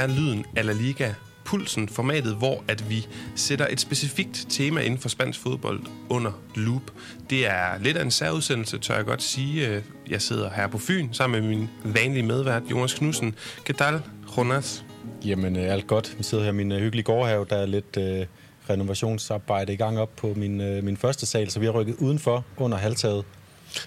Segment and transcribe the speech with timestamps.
[0.00, 1.12] er lyden af La Liga
[1.44, 6.82] Pulsen, formatet, hvor at vi sætter et specifikt tema inden for spansk fodbold under loop.
[7.30, 9.82] Det er lidt af en særudsendelse, tør jeg godt sige.
[10.08, 13.34] Jeg sidder her på Fyn sammen med min vanlige medvært, Jonas Knudsen.
[13.68, 14.02] ¿Qué tal,
[14.36, 14.84] Jonas?
[15.24, 16.14] Jamen, øh, alt godt.
[16.18, 17.46] Vi sidder her i min øh, hyggelige gårdhave.
[17.50, 18.26] Der er lidt øh,
[18.70, 22.44] renovationsarbejde i gang op på min, øh, min første sal, så vi har rykket udenfor
[22.56, 23.24] under halvtaget.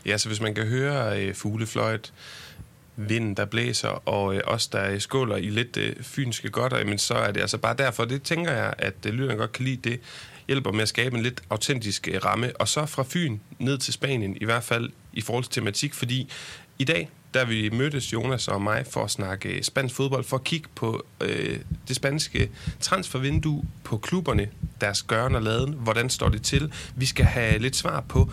[0.06, 2.14] Ja, så hvis man kan høre øh, fuglefløjt,
[2.96, 6.98] vind, der blæser, og øh, os, der øh, skåler i lidt øh, fynske godter, men
[6.98, 8.06] så er det altså bare derfor.
[8.06, 10.00] Det tænker jeg, at øh, lytterne godt kan lide det
[10.48, 12.52] hjælper med at skabe en lidt autentisk øh, ramme.
[12.60, 16.30] Og så fra Fyn ned til Spanien, i hvert fald i forhold til tematik, fordi
[16.80, 20.38] i dag, der vi mødtes Jonas og mig for at snakke øh, spansk fodbold, for
[20.38, 24.48] at kigge på øh, det spanske transfervindue, på klubberne,
[24.82, 26.74] deres gøren og laden, hvordan står det til.
[26.96, 28.32] Vi skal have lidt svar på,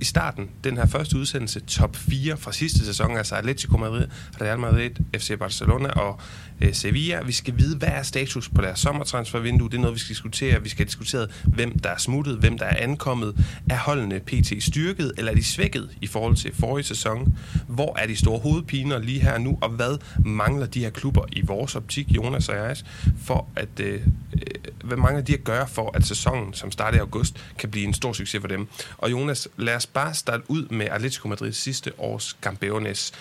[0.00, 4.06] i starten, den her første udsendelse, top 4 fra sidste sæson, altså Atletico Madrid,
[4.40, 6.20] Real Madrid, FC Barcelona og
[6.62, 7.22] øh, Sevilla.
[7.22, 9.70] Vi skal vide, hvad er status på deres sommertransfervindue.
[9.70, 10.62] Det er noget, vi skal diskutere.
[10.62, 13.46] Vi skal diskutere, hvem der er smuttet, hvem der er ankommet.
[13.70, 17.38] Er holdene PT styrket, eller er de svækket i forhold til forrige sæson?
[17.68, 21.40] Hvor er de store hovedpiner lige her nu, og hvad mangler de her klubber i
[21.46, 22.76] vores optik, Jonas og jeg,
[23.24, 23.94] for at, øh,
[24.32, 24.40] øh
[24.84, 27.94] hvad mangler de at gøre for, at sæsonen, som starter i august, kan blive en
[27.94, 28.68] stor succes for dem?
[28.98, 33.12] Og Jonas, lad os bare starte ud med Atletico Madrid sidste års Campeones.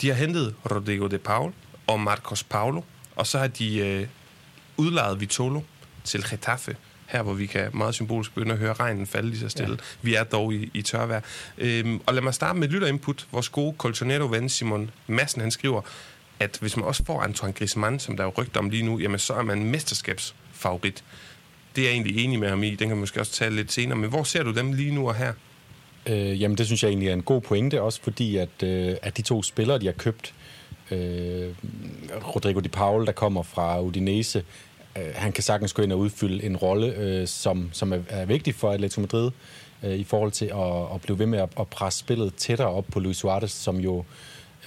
[0.00, 1.52] De har hentet Rodrigo de Paul,
[1.88, 2.82] og Marcos Paulo,
[3.16, 4.06] og så har de øh,
[4.76, 5.60] udlejet Vitolo
[6.04, 9.48] til Getafe, her hvor vi kan meget symbolisk begynde at høre regnen falde lige så
[9.48, 9.78] stille.
[9.80, 9.98] Ja.
[10.02, 11.20] Vi er dog i, i tørvejr.
[11.58, 13.26] Øhm, og lad mig starte med lytterinput.
[13.32, 15.82] Vores gode Colchonero-ven Simon Madsen, han skriver,
[16.40, 19.18] at hvis man også får Antoine Griezmann, som der er rygt om lige nu, jamen
[19.18, 21.04] så er man mesterskabsfavorit.
[21.76, 22.70] Det er jeg egentlig enig med ham i.
[22.70, 23.98] Den kan man måske også tale lidt senere.
[23.98, 25.32] Men hvor ser du dem lige nu og her?
[26.06, 29.16] Øh, jamen, det synes jeg egentlig er en god pointe, også fordi, at, øh, at
[29.16, 30.34] de to spillere, de har købt,
[30.90, 31.54] øh,
[32.34, 34.44] Rodrigo Di Paul, der kommer fra Udinese,
[34.98, 38.24] øh, han kan sagtens gå ind og udfylde en rolle, øh, som, som er, er
[38.24, 39.30] vigtig for Atletico Madrid,
[39.82, 42.84] øh, i forhold til at, at blive ved med at, at presse spillet tættere op
[42.92, 44.04] på Luis Suarez, som jo,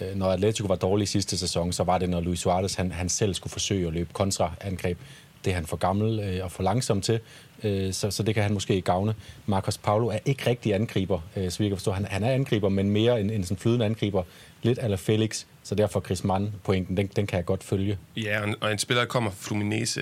[0.02, 3.10] øh, når Atletico var dårlig sidste sæson, så var det, når Luis Suarez han, han
[3.10, 4.98] selv skulle forsøge at løbe kontraangreb.
[5.46, 7.20] Det er han for gammel øh, og for langsom til,
[7.64, 9.16] øh, så, så det kan han måske gavne.
[9.46, 11.92] Marcos Paulo er ikke rigtig angriber, øh, så vi kan forstå.
[11.92, 14.24] Han, han er angriber, men mere en, en sådan flydende angriber.
[14.64, 17.98] Lidt eller Felix, så derfor Griezmann pointen, den, den kan jeg godt følge.
[18.18, 20.02] Ja, og en, spiller, der kommer fra Fluminense,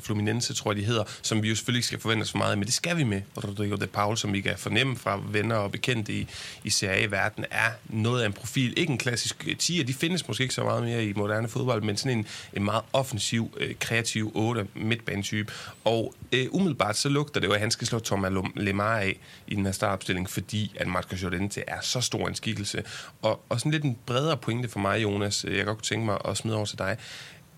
[0.00, 2.58] Fluminense, tror jeg, de hedder, som vi jo selvfølgelig ikke skal forvente os for meget,
[2.58, 3.22] men det skal vi med.
[3.36, 6.26] Rodrigo de Paul, som vi kan fornemme fra venner og bekendte i,
[6.64, 8.78] i Serie A-verden, er noget af en profil.
[8.78, 11.96] Ikke en klassisk 10, de findes måske ikke så meget mere i moderne fodbold, men
[11.96, 15.52] sådan en, en meget offensiv, øh, kreativ 8 midtbanetype.
[15.84, 19.54] Og øh, umiddelbart så lugter det jo, at han skal slå Thomas Lemar af i
[19.54, 22.82] den her startopstilling, fordi at Marco Llorente er så stor en skikkelse.
[23.22, 26.06] Og, og sådan lidt en bredere pointe for mig, Jonas, øh, jeg godt kunne tænke
[26.06, 26.96] mig at smide over til dig.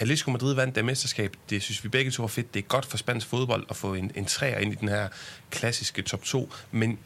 [0.00, 1.36] Atletico Madrid vandt det mesterskab.
[1.50, 2.54] Det synes vi begge to var fedt.
[2.54, 5.08] Det er godt for spansk fodbold at få en, en træer ind i den her
[5.50, 6.52] klassiske top 2.
[6.70, 6.98] Men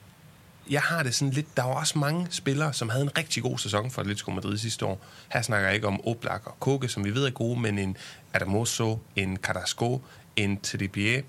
[0.70, 1.56] jeg har det sådan lidt...
[1.56, 4.86] Der var også mange spillere, som havde en rigtig god sæson for Atletico Madrid sidste
[4.86, 5.04] år.
[5.32, 7.96] Her snakker jeg ikke om Oblak og Koke, som vi ved er gode, men en
[8.32, 10.02] Adamoso, en Carrasco,
[10.36, 11.22] en Trippier,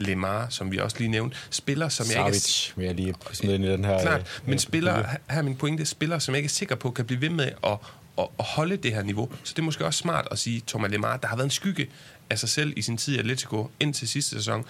[0.00, 1.36] Lemar, som vi også lige nævnte.
[1.50, 2.72] Spillere, som Savic, jeg ikke...
[2.76, 4.00] vil jeg lige smide ind i den her...
[4.00, 7.04] Klart, men spillere, her er min pointe, spillere, som jeg ikke er sikker på, kan
[7.04, 7.78] blive ved med at
[8.18, 9.28] at, at holde det her niveau.
[9.44, 11.88] Så det er måske også smart at sige, Thomas Lemar, der har været en skygge
[12.30, 14.64] af sig selv i sin tid i Atletico indtil sidste sæson.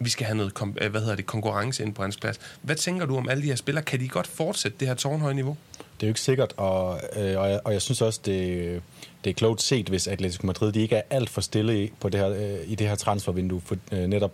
[0.00, 2.40] Vi skal have noget øh, hvad hedder det, konkurrence ind på hans plads.
[2.62, 3.84] Hvad tænker du om alle de her spillere?
[3.84, 5.56] Kan de godt fortsætte det her tårnhøje niveau?
[5.78, 8.82] Det er jo ikke sikkert, og, øh, og, jeg, og jeg synes også, det,
[9.24, 12.20] det er klogt set, hvis Atletico Madrid de ikke er alt for stille på det
[12.20, 14.32] her, øh, i det her transfervindue, for, øh, netop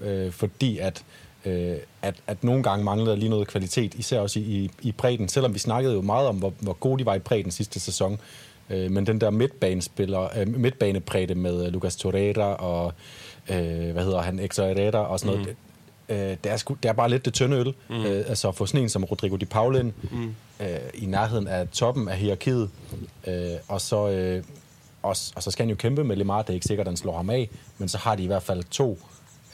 [0.00, 1.04] øh, fordi at
[1.44, 5.28] øh, at, at nogle gange manglede lige noget kvalitet, især også i, i, i bredden,
[5.28, 8.18] selvom vi snakkede jo meget om, hvor, hvor gode de var i bredden sidste sæson.
[8.70, 12.92] Øh, men den der midtbanespiller, øh, midtbanebredde med øh, Lucas Torreira og,
[13.48, 15.56] øh, hvad hedder han, Exo Herrera og sådan noget,
[16.08, 16.14] mm.
[16.14, 17.74] øh, det, er sku, det er bare lidt det tynde øl.
[17.88, 18.04] Mm.
[18.04, 20.34] Øh, altså at få sådan en som Rodrigo Di Paulin mm.
[20.60, 22.70] øh, i nærheden af toppen af hierarkiet,
[23.26, 23.34] øh,
[23.68, 24.08] og så...
[24.08, 24.42] Øh,
[25.02, 26.96] og, og så skal han jo kæmpe med Lemar, det er ikke sikkert, at han
[26.96, 28.98] slår ham af, men så har de i hvert fald to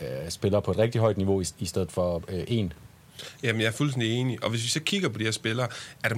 [0.01, 2.73] øh, spiller på et rigtig højt niveau i, i stedet for øh, en.
[3.43, 4.45] Jamen, jeg er fuldstændig enig.
[4.45, 5.69] Og hvis vi så kigger på de her spillere,
[6.05, 6.17] er det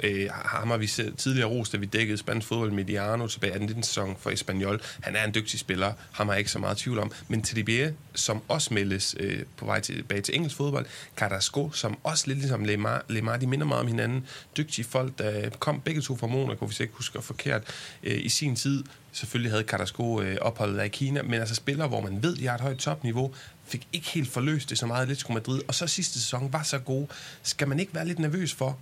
[0.00, 3.82] øh, ham har vi tidligere roste, da vi dækkede spansk fodbold Mediano tilbage i 19.
[3.82, 4.80] sæson for Espanyol.
[5.00, 7.12] Han er en dygtig spiller, ham har jeg ikke så meget tvivl om.
[7.28, 12.24] Men Tedibie, som også meldes øh, på vej tilbage til engelsk fodbold, Carrasco, som også
[12.26, 14.26] lidt ligesom Lemar, Lemar de minder meget om hinanden.
[14.56, 17.62] Dygtige folk, der kom begge to fra Monaco, hvis jeg ikke husker forkert,
[18.02, 18.84] øh, i sin tid.
[19.12, 22.46] Selvfølgelig havde Carrasco øh, opholdet der i Kina, men altså spillere, hvor man ved, de
[22.46, 23.34] har et højt topniveau,
[23.64, 26.62] fik ikke helt forløst det så meget lidt Atletico Madrid, og så sidste sæson var
[26.62, 27.06] så god.
[27.42, 28.78] Skal man ikke være lidt nervøs for,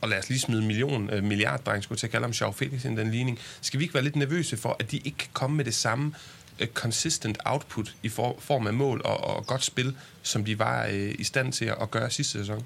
[0.00, 2.84] og lad os lige smide million, øh, milliarddreng, skulle til at kalde ham Sjov Felix
[2.84, 5.56] i den ligning, skal vi ikke være lidt nervøse for, at de ikke kan komme
[5.56, 6.14] med det samme
[6.58, 10.86] øh, consistent output i for, form af mål og, og godt spil, som de var
[10.92, 12.64] øh, i stand til at gøre sidste sæson?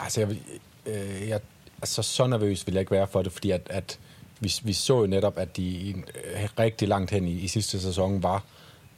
[0.00, 0.40] Altså, jeg, vil,
[0.86, 1.40] øh, jeg,
[1.82, 3.98] altså, så nervøs vil jeg ikke være for det, fordi at, at
[4.40, 5.94] vi, vi så jo netop, at de
[6.24, 8.44] øh, rigtig langt hen i, i sidste sæson var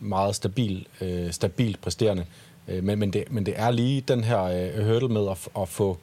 [0.00, 2.24] meget stabil, øh, stabilt præsterende.
[2.68, 5.68] Øh, men, men, det, men det er lige den her øh, hurdle med at, at,
[5.68, 5.98] få,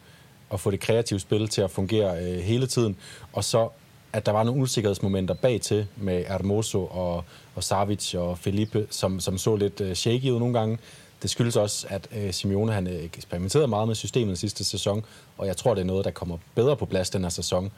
[0.53, 2.95] at få det kreative spil til at fungere øh, hele tiden,
[3.33, 3.69] og så
[4.13, 7.23] at der var nogle usikkerhedsmomenter bag til med Hermoso og,
[7.55, 10.77] og Savic og Felipe, som, som så lidt øh, shaky ud nogle gange.
[11.21, 15.05] Det skyldes også, at øh, Simeone han øh, eksperimenterede meget med systemet sidste sæson,
[15.37, 17.71] og jeg tror, det er noget, der kommer bedre på plads den her sæson.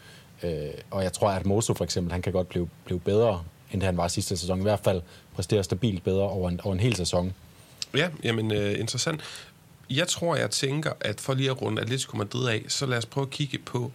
[0.44, 3.83] Øh, og jeg tror, at Hermoso for eksempel, han kan godt blive, blive bedre, end
[3.83, 4.60] han var sidste sæson.
[4.60, 5.01] I hvert fald
[5.36, 7.33] præstere stabilt bedre over en, over en hel sæson.
[7.95, 9.21] Ja, jamen øh, interessant.
[9.89, 13.06] Jeg tror, jeg tænker, at for lige at runde Atletico Madrid af, så lad os
[13.06, 13.92] prøve at kigge på,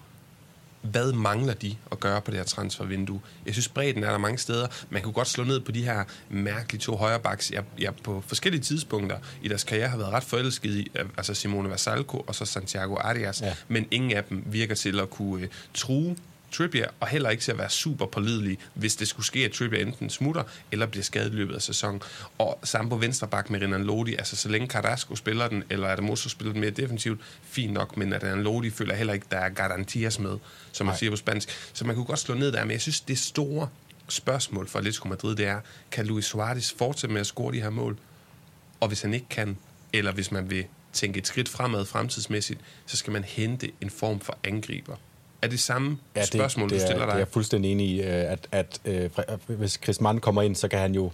[0.91, 3.21] hvad mangler de at gøre på det her transfervindue?
[3.47, 4.67] Jeg synes, bredden er der mange steder.
[4.91, 7.51] Man kunne godt slå ned på de her mærkelige to højrebacks.
[7.51, 11.71] Jeg, jeg på forskellige tidspunkter i deres karriere har været ret forelsket i, altså Simone
[11.71, 13.55] Vasalco og så Santiago Arias, ja.
[13.69, 16.17] men ingen af dem virker til at kunne uh, true
[16.57, 19.87] Trippier, og heller ikke til at være super pålidelig, hvis det skulle ske, at Trippier
[19.87, 20.43] enten smutter,
[20.73, 22.03] eller bliver skadet i løbet af sæsonen.
[22.39, 25.89] Og sammen på venstre bak med Renan Lodi, altså så længe Carrasco spiller den, eller
[25.89, 29.39] Adamoso spiller den mere defensivt, fint nok, men at Renan Lodi føler heller ikke, der
[29.39, 30.39] er garantias med,
[30.73, 30.99] som man Nej.
[30.99, 31.71] siger på spansk.
[31.73, 33.69] Så man kunne godt slå ned der, men jeg synes, det store
[34.09, 35.61] spørgsmål for Atletico Madrid, det er,
[35.91, 37.99] kan Luis Suarez fortsætte med at score de her mål?
[38.81, 39.59] Og hvis han ikke kan,
[39.93, 44.21] eller hvis man vil tænke et skridt fremad fremtidsmæssigt, så skal man hente en form
[44.21, 44.97] for angriber
[45.45, 47.07] er det samme ja, det, spørgsmål, det, du stiller dig?
[47.07, 49.11] Det er jeg fuldstændig enig i, øh, at, at, at
[49.49, 51.11] øh, hvis Chris Mann kommer ind, så kan han jo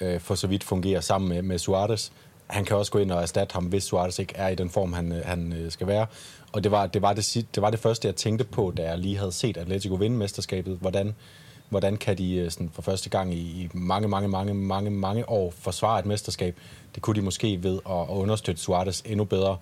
[0.00, 2.10] øh, for så vidt fungere sammen med, med Suarez.
[2.46, 4.92] Han kan også gå ind og erstatte ham, hvis Suarez ikke er i den form,
[4.92, 6.06] han, han skal være.
[6.52, 8.98] Og det var det, var det, det var det første, jeg tænkte på, da jeg
[8.98, 10.78] lige havde set Atletico vinde mesterskabet.
[10.80, 11.14] Hvordan,
[11.68, 15.54] hvordan kan de sådan, for første gang i, i mange, mange, mange, mange, mange år
[15.60, 16.56] forsvare et mesterskab?
[16.94, 19.56] Det kunne de måske ved at, at understøtte Suarez endnu bedre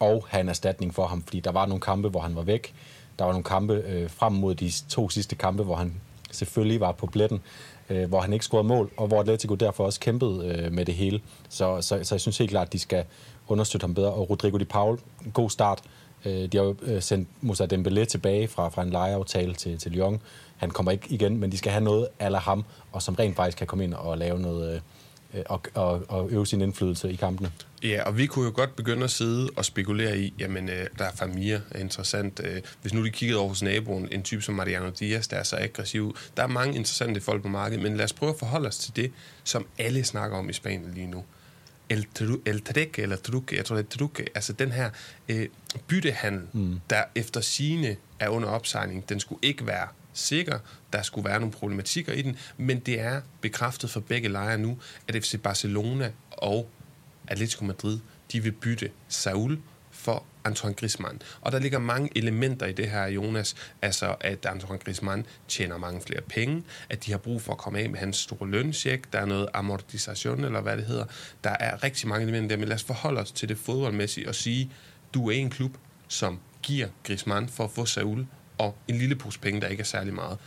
[0.00, 2.74] og have en erstatning for ham, fordi der var nogle kampe, hvor han var væk
[3.18, 5.94] der var nogle kampe øh, frem mod de to sidste kampe, hvor han
[6.30, 7.40] selvfølgelig var på pletten,
[7.90, 10.94] øh, hvor han ikke scorede mål, og hvor Atletico derfor også kæmpede øh, med det
[10.94, 11.20] hele.
[11.48, 13.04] Så, så, så jeg synes helt klart, at de skal
[13.48, 14.12] understøtte ham bedre.
[14.12, 14.98] Og Rodrigo Di Paul,
[15.32, 15.82] god start.
[16.24, 19.92] Øh, de har jo øh, sendt Moussa Dembélé tilbage fra, fra en lejeaftale til, til
[19.92, 20.20] Lyon.
[20.56, 23.58] Han kommer ikke igen, men de skal have noget af ham, og som rent faktisk
[23.58, 24.74] kan komme ind og lave noget...
[24.74, 24.80] Øh,
[25.34, 27.52] Øh, og, og, og øve sin indflydelse i kampene.
[27.82, 31.04] Ja, og vi kunne jo godt begynde at sidde og spekulere i, jamen, øh, der
[31.04, 32.40] er Famir er interessant.
[32.44, 35.42] Øh, hvis nu de kiggede over hos naboen, en type som Mariano Diaz, der er
[35.42, 36.16] så aggressiv.
[36.36, 38.96] Der er mange interessante folk på markedet, men lad os prøve at forholde os til
[38.96, 39.12] det,
[39.44, 41.24] som alle snakker om i Spanien lige nu.
[41.88, 42.06] El,
[42.46, 44.90] el Truque, eller Truque, jeg tror det er Truque, altså den her
[45.28, 45.48] øh,
[45.86, 46.80] byttehandel, mm.
[46.90, 50.58] der efter sine er under opsejling, den skulle ikke være sikker.
[50.92, 54.78] Der skulle være nogle problematikker i den, men det er bekræftet for begge lejre nu,
[55.08, 56.68] at FC Barcelona og
[57.28, 57.98] Atletico Madrid,
[58.32, 59.58] de vil bytte Saul
[59.90, 61.22] for Antoine Griezmann.
[61.40, 63.54] Og der ligger mange elementer i det her, Jonas.
[63.82, 67.78] Altså, at Antoine Griezmann tjener mange flere penge, at de har brug for at komme
[67.78, 71.04] af med hans store lønsjek, der er noget amortisation, eller hvad det hedder.
[71.44, 74.34] Der er rigtig mange elementer der, men lad os forholde os til det fodboldmæssige og
[74.34, 74.70] sige,
[75.14, 75.76] du er en klub,
[76.08, 78.26] som giver Griezmann for at få Saul
[78.62, 80.38] og en lille pose penge, der ikke er særlig meget.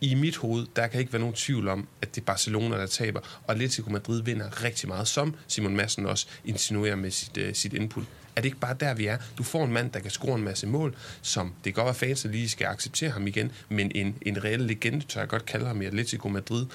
[0.00, 2.86] I mit hoved, der kan ikke være nogen tvivl om, at det er Barcelona, der
[2.86, 7.44] taber, og Atletico Madrid vinder rigtig meget, som Simon Madsen også insinuerer med sit, uh,
[7.52, 8.04] sit input.
[8.36, 9.18] Er det ikke bare der, vi er?
[9.38, 12.08] Du får en mand, der kan score en masse mål, som det kan godt være
[12.08, 15.46] fans, der lige skal acceptere ham igen, men en, en reel legende, tør jeg godt
[15.46, 16.66] kalde ham i Atletico Madrid,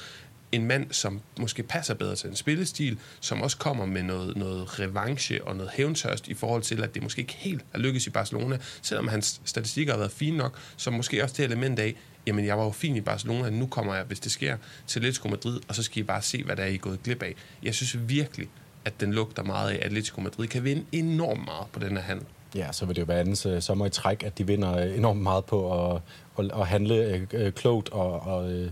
[0.52, 4.80] en mand, som måske passer bedre til en spillestil, som også kommer med noget, noget
[4.80, 8.10] revanche og noget hævntørst i forhold til, at det måske ikke helt er lykkedes i
[8.10, 11.96] Barcelona, selvom hans statistikker har været fine nok, som måske også det element af,
[12.28, 15.28] jamen jeg var jo fin i Barcelona, nu kommer jeg, hvis det sker, til Atletico
[15.28, 17.36] Madrid, og så skal I bare se, hvad der er I gået glip af.
[17.64, 18.48] Jeg synes virkelig,
[18.86, 22.04] at den lugter meget af, at Atletico Madrid kan vinde enormt meget på den her
[22.04, 22.26] handel.
[22.56, 24.78] Ja, så vil det jo være andens uh, øh, sommer i træk, at de vinder
[24.78, 26.02] øh, enormt meget på at,
[26.40, 28.68] at, at handle uh, klogt og, og uh,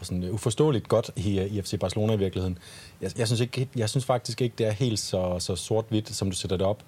[0.00, 2.58] og sådan øh, uforståeligt godt i, øh, i FC Barcelona i virkeligheden.
[3.00, 6.30] Jeg, jeg, synes ikke, jeg synes faktisk ikke, det er helt så, så sort-hvidt, som
[6.30, 6.82] du sætter det op.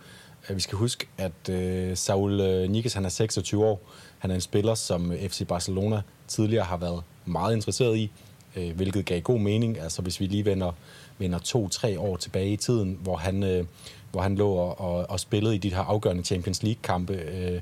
[0.51, 3.81] Øh, vi skal huske, at øh, Saul Nikes, han er 26 år.
[4.19, 8.11] Han er en spiller, som FC Barcelona tidligere har været meget interesseret i,
[8.57, 9.81] øh, hvilket gav god mening.
[9.81, 10.73] Altså hvis vi lige vender,
[11.19, 13.65] vender to-tre år tilbage i tiden, hvor han, øh,
[14.11, 17.61] hvor han lå og, og, og spillede i de her afgørende Champions League-kampe, øh,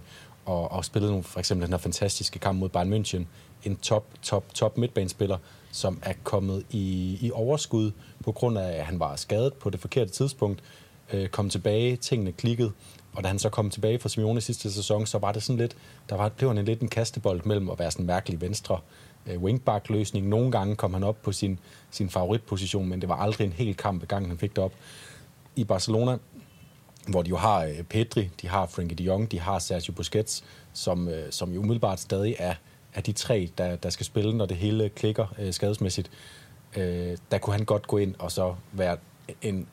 [0.49, 3.23] og, og spillede nogle, for eksempel den her fantastiske kamp mod Bayern München,
[3.65, 5.39] en top, top, top midtbanespiller,
[5.73, 7.93] som er kommet i, i overskud
[8.25, 10.63] på grund af, at han var skadet på det forkerte tidspunkt,
[11.13, 12.73] øh, kom tilbage, tingene klikkede,
[13.13, 15.77] Og da han så kom tilbage fra Simeone sidste sæson, så var det sådan lidt,
[16.09, 18.79] der var, blev han en lidt en kastebold mellem at være sådan en mærkelig venstre
[19.27, 20.29] øh, wingback-løsning.
[20.29, 21.59] Nogle gange kom han op på sin,
[21.91, 24.73] sin favoritposition, men det var aldrig en hel kamp, i gang han fik det op.
[25.57, 26.19] I Barcelona,
[27.09, 30.45] hvor de jo har øh, Pedri, de har Frenkie de Jong, de har Sergio Busquets,
[30.73, 32.55] som, øh, som jo umiddelbart stadig er,
[32.95, 36.11] er de tre, der, der skal spille, når det hele klikker øh, skadesmæssigt.
[36.77, 38.97] Øh, der kunne han godt gå ind og så være
[39.43, 39.67] en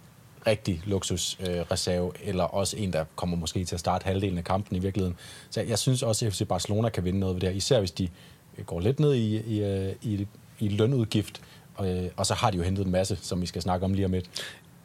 [0.47, 4.75] rigtig luksusreserve, øh, eller også en, der kommer måske til at starte halvdelen af kampen
[4.75, 5.17] i virkeligheden.
[5.49, 7.91] Så jeg synes også, at FC Barcelona kan vinde noget ved det her, især hvis
[7.91, 8.09] de
[8.57, 10.27] øh, går lidt ned i, i, i,
[10.59, 11.41] i lønudgift,
[11.75, 13.93] og, øh, og så har de jo hentet en masse, som vi skal snakke om
[13.93, 14.29] lige om lidt,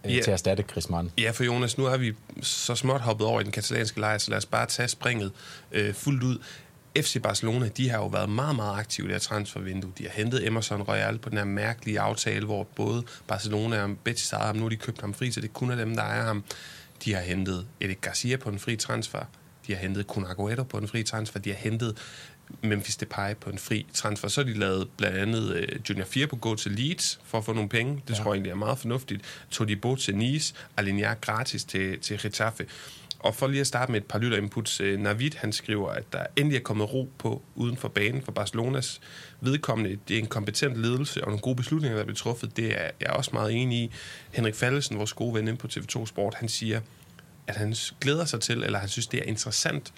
[0.04, 0.22] øh, ja.
[0.22, 1.12] til at erstatte Griezmann.
[1.18, 4.30] Ja, for Jonas, nu har vi så småt hoppet over i den katalanske lejr, så
[4.30, 5.32] lad os bare tage springet
[5.72, 6.38] øh, fuldt ud.
[6.98, 9.92] FC Barcelona, de har jo været meget, meget aktive i det her transfervindue.
[9.98, 14.32] De har hentet Emerson Royal på den her mærkelige aftale, hvor både Barcelona og Betis
[14.32, 14.56] ejede ham.
[14.56, 16.44] Nu har de købt ham fri, så det er kun af dem, der ejer ham.
[17.04, 19.20] De har hentet Eric Garcia på en fri transfer.
[19.66, 21.40] De har hentet Kun Agüero på en fri transfer.
[21.40, 21.96] De har hentet
[22.62, 24.28] Memphis Depay på en fri transfer.
[24.28, 27.52] Så har de lavet blandt andet uh, Junior Firpo gå til Leeds for at få
[27.52, 28.02] nogle penge.
[28.08, 28.22] Det ja.
[28.22, 29.22] tror jeg egentlig er meget fornuftigt.
[29.50, 32.66] Tog de bo til Nice, Alignac gratis til, til Getafe.
[33.18, 34.80] Og for lige at starte med et par lytterinputs.
[34.80, 38.32] Uh, Navid, han skriver, at der endelig er kommet ro på uden for banen for
[38.32, 39.00] Barcelonas
[39.40, 39.98] vedkommende.
[40.08, 42.56] Det er en kompetent ledelse og nogle gode beslutninger, der er blevet truffet.
[42.56, 43.92] Det er jeg også meget enig i.
[44.32, 46.80] Henrik Fallesen, vores gode ven på TV2 Sport, han siger,
[47.46, 49.92] at han glæder sig til, eller han synes, det er interessant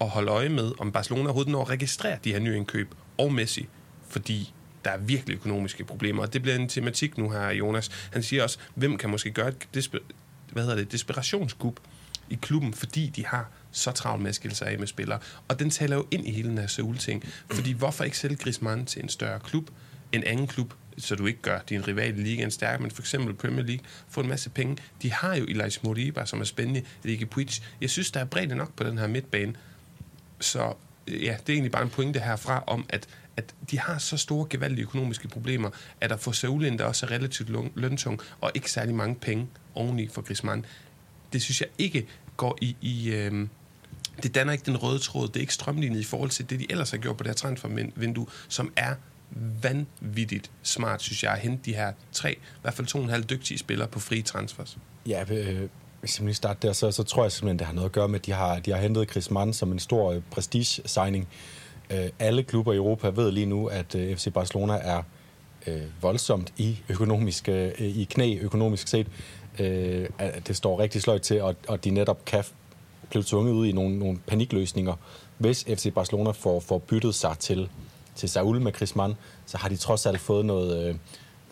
[0.00, 3.32] at holde øje med, om Barcelona overhovedet når at registrere de her nye indkøb, og
[3.32, 3.68] Messi,
[4.08, 4.52] fordi
[4.84, 6.22] der er virkelig økonomiske problemer.
[6.22, 7.90] Og det bliver en tematik nu her, Jonas.
[8.12, 10.12] Han siger også, hvem kan måske gøre et desper-
[10.52, 11.80] hvad hedder det, desperationsskub
[12.30, 15.18] i klubben, fordi de har så travlt med at skille sig af med spillere.
[15.48, 17.24] Og den taler jo ind i hele den her Seoul-ting.
[17.50, 19.70] Fordi hvorfor ikke sælge Griezmann til en større klub,
[20.12, 23.34] en anden klub, så du ikke gør din rival i ligaen stærk, men for eksempel
[23.34, 24.76] Premier League, få en masse penge.
[25.02, 27.48] De har jo Elias Moriba, som er spændende, Ligue Puig.
[27.80, 29.54] Jeg synes, der er bredt nok på den her midtbane.
[30.40, 30.74] Så
[31.06, 34.16] øh, ja, det er egentlig bare en pointe herfra om, at, at de har så
[34.16, 35.70] store, gevaldige økonomiske problemer,
[36.00, 40.08] at at få Saul der også er relativt løntung, og ikke særlig mange penge oveni
[40.08, 40.66] for Griezmann.
[41.32, 42.06] Det synes jeg ikke
[42.36, 42.76] går i...
[42.80, 43.48] i øh,
[44.22, 46.66] det danner ikke den røde tråd, det er ikke strømlignet i forhold til det, de
[46.70, 48.94] ellers har gjort på det her transfervindue, som er
[49.62, 53.10] vanvittigt smart, synes jeg, at hente de her tre, i hvert fald to og en
[53.10, 54.78] halv dygtige spillere på frie transfers.
[55.06, 55.68] Ja, øh,
[56.00, 58.08] hvis jeg lige starte der, så, så tror jeg simpelthen, det har noget at gøre
[58.08, 61.28] med, at de har, de har hentet Chris Mann som en stor øh, prestige-signing.
[61.90, 65.02] Øh, alle klubber i Europa ved lige nu, at øh, FC Barcelona er
[65.66, 69.06] øh, voldsomt i, økonomisk, øh, i knæ økonomisk set.
[69.58, 72.44] Øh, at det står rigtig sløjt til, og, og de netop kan
[73.10, 74.94] blive tvunget ud i nogle, nogle panikløsninger.
[75.38, 77.68] Hvis FC Barcelona får, får byttet sig til,
[78.14, 79.14] til Saul med Chris Mann,
[79.46, 80.88] så har de trods alt fået noget...
[80.88, 80.94] Øh,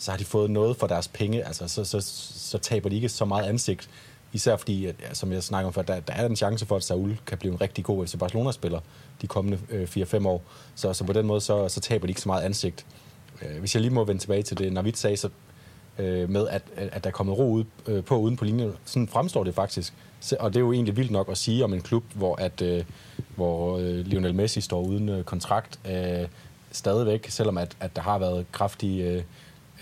[0.01, 2.01] så har de fået noget for deres penge, altså så, så,
[2.35, 3.91] så taber de ikke så meget ansigt
[4.33, 6.85] Især fordi, at, som jeg snakker om før, der, der er en chance for, at
[6.85, 8.81] Saul kan blive en rigtig god FC Barcelona-spiller
[9.23, 10.43] de kommende øh, 4-5 år.
[10.75, 12.87] Så, så på den måde, så, så taber de ikke så meget ansigt.
[13.43, 15.29] Øh, hvis jeg lige må vende tilbage til det, Navid sagde, så
[15.99, 18.73] øh, med, at, at der er kommet ro ud, øh, på uden på linjen.
[18.85, 19.95] Sådan fremstår det faktisk.
[20.41, 22.85] Og det er jo egentlig vildt nok at sige om en klub, hvor, at, øh,
[23.37, 26.29] hvor øh, Lionel Messi står uden øh, kontrakt øh,
[26.73, 29.23] stadigvæk, selvom at, at der har været kraftige øh,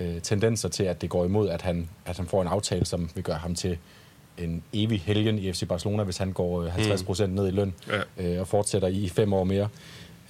[0.00, 3.10] øh tendenser til, at det går imod, at han, at han får en aftale, som
[3.14, 3.78] vil gøre ham til
[4.38, 7.74] en evig helgen i FC Barcelona, hvis han går 50 øh, procent ned i løn
[7.88, 8.34] ja.
[8.34, 9.68] øh, og fortsætter i fem år mere.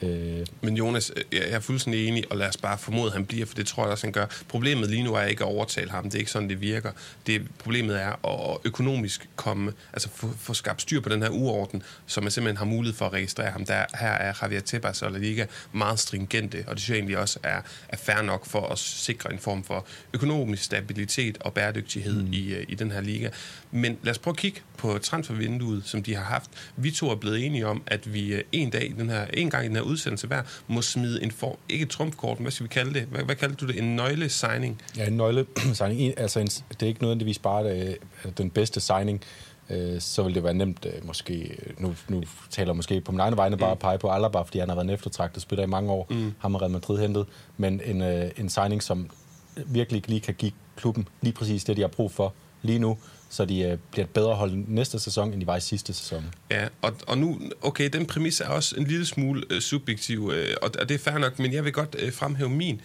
[0.03, 0.47] Øh.
[0.61, 3.47] Men Jonas, øh, jeg er fuldstændig enig, og lad os bare formode, at han bliver,
[3.47, 4.27] for det tror jeg også, han gør.
[4.49, 6.05] Problemet lige nu er ikke at overtale ham.
[6.05, 6.93] Det er ikke sådan, det virker.
[7.27, 11.83] Det, problemet er at økonomisk komme, altså få, få skabt styr på den her uorden,
[12.07, 13.67] så man simpelthen har mulighed for at registrere ham.
[13.67, 17.19] Der, her er Javier Tebas og La Liga meget stringente, og det synes jeg egentlig
[17.19, 22.23] også er, er fair nok for at sikre en form for økonomisk stabilitet og bæredygtighed
[22.23, 22.33] mm.
[22.33, 23.29] i, øh, i den her liga.
[23.71, 26.51] Men lad os prøve at kigge på transfervinduet, som de har haft.
[26.77, 29.65] Vi to er blevet enige om, at vi øh, en dag, den her, en gang
[29.65, 32.69] i den her udsendelse hver, må smide en form, ikke et trumfkort, hvad skal vi
[32.69, 33.03] kalde det?
[33.03, 33.79] Hvad, hvad kalder du det?
[33.79, 34.83] En nøgle-signing?
[34.97, 36.15] Ja, en nøgle-signing.
[36.27, 39.23] Altså, en, det er ikke nødvendigvis bare det, øh, den bedste signing.
[39.71, 43.37] Øh, så vil det være nemt, måske, nu, nu taler jeg måske på min egen
[43.37, 43.73] vegne bare mm.
[43.73, 46.33] at pege på Alaba, fordi han har været en eftertragtet spiller i mange år, mm.
[46.39, 48.03] ham har Real Madrid hentet, men en,
[48.37, 49.11] en signing, som
[49.67, 53.45] virkelig lige kan give klubben lige præcis det, de har brug for lige nu, så
[53.45, 56.25] de øh, bliver et bedre hold næste sæson, end de var i sidste sæson.
[56.51, 60.55] Ja, og, og nu, okay, den præmis er også en lille smule øh, subjektiv, øh,
[60.63, 62.81] og, og det er fair nok, men jeg vil godt øh, fremhæve min.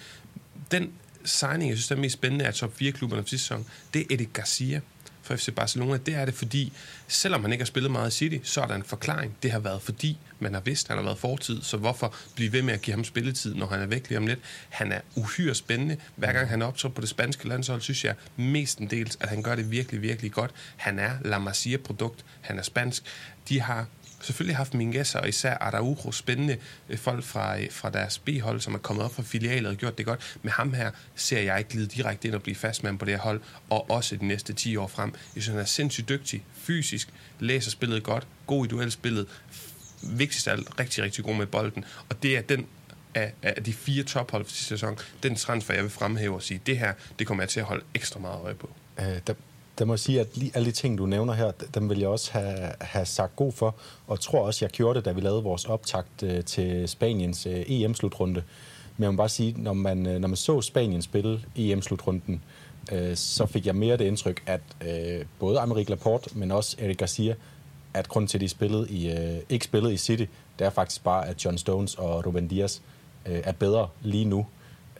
[0.72, 0.92] Den
[1.26, 4.28] signing, jeg synes, der er mest spændende af top 4-klubberne sidste sæson, det er Eddie
[4.34, 4.82] Garcia
[5.32, 6.74] for FC Barcelona, det er det, fordi
[7.08, 9.36] selvom han ikke har spillet meget i City, så er der en forklaring.
[9.44, 12.54] Det har været fordi, man har vidst, at han har været fortid, så hvorfor blive
[12.54, 14.40] ved med at give ham spilletid, når han er væk lige om lidt?
[14.70, 15.98] Han er uhyre spændende.
[16.16, 19.72] Hver gang han optræder på det spanske landshold, synes jeg mestendels, at han gør det
[19.72, 20.52] virkelig, virkelig godt.
[20.78, 22.26] Han er La Masia-produkt.
[22.42, 23.04] Han er spansk.
[23.50, 23.86] De har
[24.22, 26.58] selvfølgelig haft Minguez og især Araujo, spændende
[26.90, 29.98] øh, folk fra, øh, fra deres B-hold, som er kommet op fra filialet og gjort
[29.98, 30.38] det godt.
[30.42, 33.22] Med ham her ser jeg ikke glide direkte ind og blive fastmand på det her
[33.22, 35.14] hold, og også de næste 10 år frem.
[35.36, 37.10] Jeg synes, han er sindssygt dygtig, fysisk,
[37.40, 39.28] læser spillet godt, god i duelspillet,
[40.04, 41.86] vigtigst af alt, rigtig, rigtig god med bolden.
[42.10, 42.68] Og det er den
[43.16, 46.62] af, af de fire tophold for sidste sæson, den transfer, jeg vil fremhæve og sige,
[46.66, 48.70] det her, det kommer jeg til at holde ekstra meget øje på.
[49.00, 49.34] Øh, der,
[49.82, 52.08] der må jeg sige, at lige alle de ting, du nævner her, dem vil jeg
[52.08, 53.76] også have, have sagt god for,
[54.08, 57.64] og tror også, jeg gjorde det, da vi lavede vores optakt øh, til Spaniens øh,
[57.68, 58.44] EM-slutrunde.
[58.98, 62.42] Men jeg må bare sige, når man, øh, når man så Spanien spille EM-slutrunden,
[62.92, 66.98] øh, så fik jeg mere det indtryk, at øh, både Amerik Laporte, men også Eric
[66.98, 67.36] Garcia,
[67.94, 70.26] at grunden til, at de spillede i, øh, ikke spillede i City,
[70.60, 72.82] det er faktisk bare, at John Stones og Ruben Dias
[73.26, 74.46] øh, er bedre lige nu.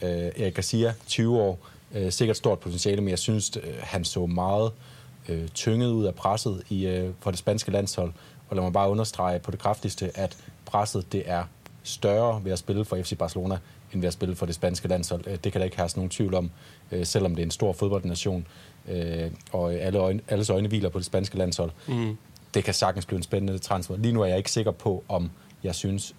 [0.02, 1.60] Øh, Eric Garcia, 20 år,
[1.96, 4.72] øh, sikkert stort potentiale, men jeg synes, øh, han så meget
[5.30, 8.14] øh, tynget ud af presset i, øh, for det spanske landshold.
[8.50, 11.44] Og lad mig bare understrege på det kraftigste, at presset det er
[11.84, 13.58] større ved at spille for FC Barcelona,
[13.94, 15.24] end ved at spille for det spanske landshold.
[15.28, 16.52] Øh, det kan der ikke have nogen tvivl om,
[16.92, 18.48] øh, selvom det er en stor fodboldnation,
[18.88, 21.72] øh, og alle øjne, alles øjne hviler på det spanske landshold.
[21.88, 22.18] Mm.
[22.54, 23.98] Det kan sagtens blive en spændende transfer.
[23.98, 25.32] Lige nu er jeg ikke sikker på, om
[25.64, 26.16] jeg synes,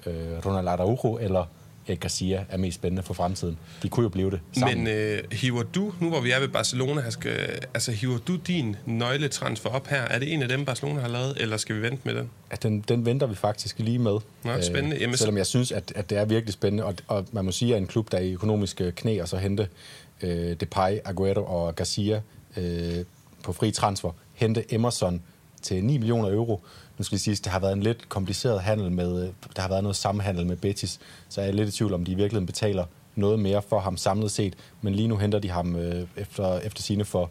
[0.47, 1.47] Ronald Araujo eller
[2.01, 3.59] Garcia er mest spændende for fremtiden.
[3.83, 4.85] De kunne jo blive det sammen.
[4.85, 8.77] Men øh, hiver du, nu hvor vi er ved Barcelona, skal, altså hiver du din
[8.87, 10.03] nøgletransfer op her?
[10.03, 12.31] Er det en af dem, Barcelona har lavet, eller skal vi vente med den?
[12.51, 14.19] Ja, den, den venter vi faktisk lige med.
[14.45, 15.05] Nå, spændende.
[15.05, 17.75] Øh, selvom jeg synes, at, at det er virkelig spændende, og, og man må sige,
[17.75, 19.69] at en klub, der er i økonomiske knæ, og så hente
[20.23, 22.21] øh, Depay, Aguero og Garcia
[22.57, 23.05] øh,
[23.43, 25.23] på fri transfer, hente Emerson
[25.63, 26.61] til 9 millioner euro,
[26.99, 29.63] nu skal jeg sige, at det har været en lidt kompliceret handel med, øh, der
[29.63, 32.15] har været noget samhandel med Betis, så jeg er lidt i tvivl om, de i
[32.15, 36.07] virkeligheden betaler noget mere for ham samlet set, men lige nu henter de ham øh,
[36.17, 37.31] efter, efter sine for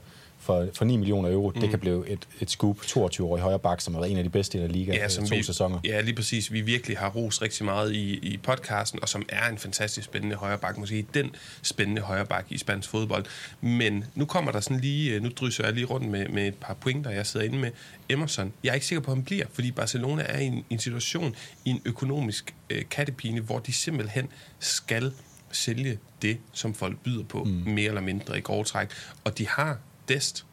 [0.52, 1.52] for, for 9 millioner euro.
[1.56, 1.62] Mm.
[1.62, 2.78] Det kan blive et, et scoop.
[2.82, 5.36] 22-årig højre bak, som er en af de bedste i la liga ja, som to
[5.36, 5.80] vi, sæsoner.
[5.86, 6.54] Ja, lige præcis.
[6.54, 10.36] Vi virkelig har ros rigtig meget i, i podcasten, og som er en fantastisk spændende
[10.36, 10.78] højre bak.
[10.78, 13.26] Måske den spændende højre bak i spansk fodbold.
[13.62, 16.74] Men nu kommer der sådan lige, nu drysser jeg lige rundt med, med et par
[16.74, 17.72] pointer, jeg sidder inde med.
[18.10, 20.80] Emerson, jeg er ikke sikker på, at han bliver, fordi Barcelona er i en, en
[20.80, 24.28] situation, i en økonomisk øh, kattepine, hvor de simpelthen
[24.60, 25.14] skal
[25.52, 27.52] sælge det, som folk byder på, mm.
[27.52, 28.88] mere eller mindre i grove træk.
[29.24, 29.78] Og de har
[30.14, 30.46] Dest.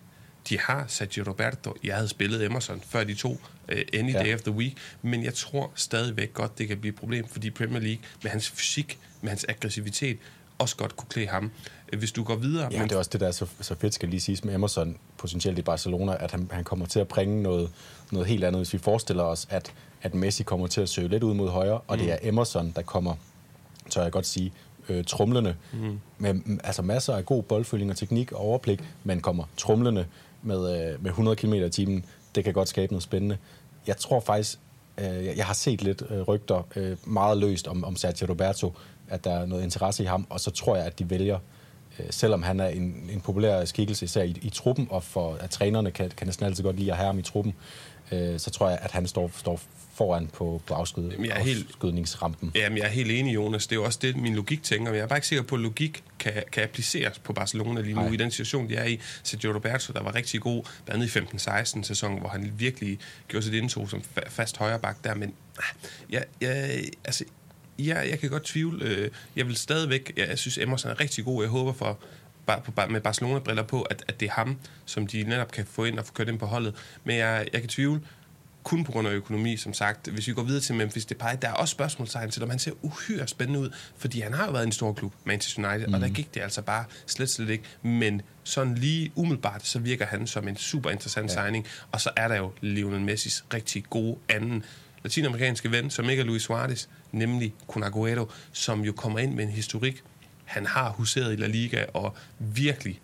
[0.49, 1.75] De har Sergio Roberto.
[1.85, 4.23] Jeg havde spillet Emerson før de to uh, Any ja.
[4.23, 4.77] Day of the Week.
[5.03, 8.51] Men jeg tror stadigvæk godt, det kan blive et problem, fordi Premier League med hans
[8.51, 10.19] fysik, med hans aggressivitet,
[10.59, 11.51] også godt kunne klæde ham.
[11.93, 12.69] Øh, hvis du går videre...
[12.73, 12.89] Ja, men...
[12.89, 15.59] det er også det, der er så, så fedt, skal lige siges med Emerson, potentielt
[15.59, 17.71] i Barcelona, at han, han kommer til at bringe noget,
[18.13, 18.59] noget helt andet.
[18.59, 21.79] Hvis vi forestiller os, at, at Messi kommer til at søge lidt ud mod højre,
[21.79, 22.03] og mm.
[22.03, 23.15] det er Emerson, der kommer,
[23.91, 24.53] tør jeg godt sige,
[24.89, 26.01] øh, trumlende, mm.
[26.19, 30.07] med altså masser af god boldføling og teknik og overblik, men kommer trumlende
[30.43, 32.05] med, øh, med 100 km i timen.
[32.35, 33.39] Det kan godt skabe noget spændende.
[33.87, 34.59] Jeg tror faktisk,
[34.99, 38.73] øh, jeg har set lidt øh, rygter øh, meget løst om, om Sergio Roberto,
[39.09, 41.39] at der er noget interesse i ham, og så tror jeg, at de vælger,
[41.99, 45.51] øh, selvom han er en, en populær skikkelse, især i, i truppen, og for at
[45.51, 47.55] trænerne kan, kan næsten altid godt lide at have ham i truppen,
[48.13, 49.61] øh, så tror jeg, at han står, står
[49.99, 52.53] foran på, på afskyd, jamen, jeg er helt, afskydningsrampen.
[52.55, 53.67] Jamen, jeg er helt enig, Jonas.
[53.67, 54.91] Det er jo også det, min logik tænker.
[54.91, 57.95] Men jeg er bare ikke sikker på, at logik kan, kan appliceres på Barcelona lige
[57.95, 58.13] nu Ej.
[58.13, 59.01] i den situation, de er i.
[59.23, 63.45] Sergio Roberto, der var rigtig god, blandt andet i 15-16 sæson, hvor han virkelig gjorde
[63.45, 65.15] sit indtog som fast højreback der.
[65.15, 67.25] Men ah, jeg, jeg, altså,
[67.79, 68.85] ja, jeg kan godt tvivle.
[68.85, 71.43] Øh, jeg vil stadigvæk, jeg synes, Emerson er rigtig god.
[71.43, 71.99] Jeg håber for,
[72.91, 76.07] med Barcelona-briller på, at, at det er ham, som de netop kan få ind og
[76.07, 76.75] få kørt ind på holdet.
[77.05, 78.01] Men jeg, jeg kan tvivle
[78.69, 80.09] kun på grund af økonomi, som sagt.
[80.09, 82.73] Hvis vi går videre til Memphis Depay, der er også spørgsmålstegn til, om han ser
[82.83, 85.95] uhyre spændende ud, fordi han har jo været en stor klub, Manchester United, mm.
[85.95, 86.15] og der mhm.
[86.15, 87.65] gik det altså bare slet, slet ikke.
[87.83, 91.43] Men sådan lige umiddelbart, så virker han som en super interessant ja.
[91.43, 94.65] signing, og så er der jo Lionel Messis rigtig gode anden
[95.05, 99.45] latinamerikanske ven, som ikke er Luis Suarez, nemlig Kun Agüero, som jo kommer ind med
[99.45, 100.03] en historik.
[100.49, 103.01] Han har huseret i La Liga og virkelig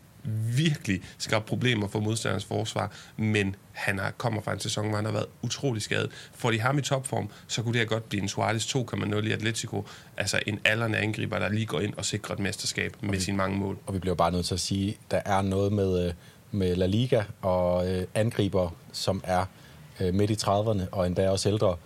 [0.57, 5.05] virkelig skabt problemer for modstanders forsvar, men han har, kommer fra en sæson, hvor han
[5.05, 6.11] har været utrolig skadet.
[6.35, 9.33] Får de ham i topform, så kunne det her godt blive en Suarez 2,0 i
[9.33, 9.87] Atletico.
[10.17, 13.59] Altså en aldrende angriber, der lige går ind og sikrer et mesterskab med sine mange
[13.59, 13.79] mål.
[13.87, 16.13] Og vi bliver bare nødt til at sige, der er noget med, øh,
[16.51, 19.45] med La Liga og øh, angriber, som er
[20.01, 21.77] øh, midt i 30'erne og endda også ældre.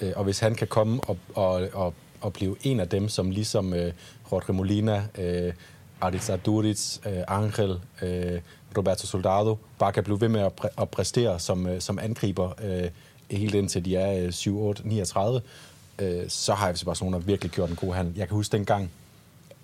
[0.00, 3.30] Øh, og hvis han kan komme og, og, og, og blive en af dem, som
[3.30, 3.92] ligesom øh,
[4.32, 5.52] Jorge Molina, øh,
[6.00, 8.40] Aritza Duric, øh, Angel, øh,
[8.76, 12.52] Roberto Soldado, bare kan blive ved med at, præ- at præstere som, øh, som angriber
[12.64, 12.90] øh,
[13.30, 15.40] helt indtil de er øh, 7, 8, 39,
[15.98, 18.14] øh, så har FC Barcelona virkelig gjort en god handel.
[18.16, 18.90] Jeg kan huske dengang,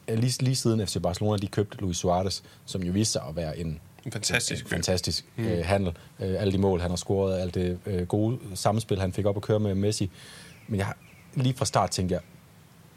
[0.08, 3.58] lige, lige siden FC Barcelona de købte Luis Suarez, som jo viste sig at være
[3.58, 3.80] en
[4.12, 5.44] fantastisk en fantastisk mm.
[5.44, 5.92] øh, handel.
[6.20, 9.36] Øh, alle de mål, han har scoret, alt det øh, gode samspil, han fik op
[9.36, 10.10] at køre med Messi.
[10.68, 10.92] Men jeg
[11.34, 12.22] lige fra start tænkte jeg,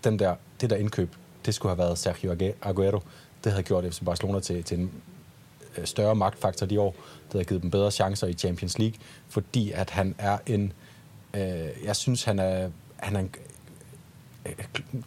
[0.03, 2.99] den der, det der indkøb, det skulle have været Sergio Ague- Aguero.
[3.43, 4.91] Det havde gjort FC Barcelona til, til en
[5.77, 6.95] øh, større magtfaktor de år.
[7.23, 8.95] Det havde givet dem bedre chancer i Champions League,
[9.29, 10.73] fordi at han er en...
[11.33, 11.41] Øh,
[11.83, 13.35] jeg synes, han er, han er en,
[14.45, 14.51] øh,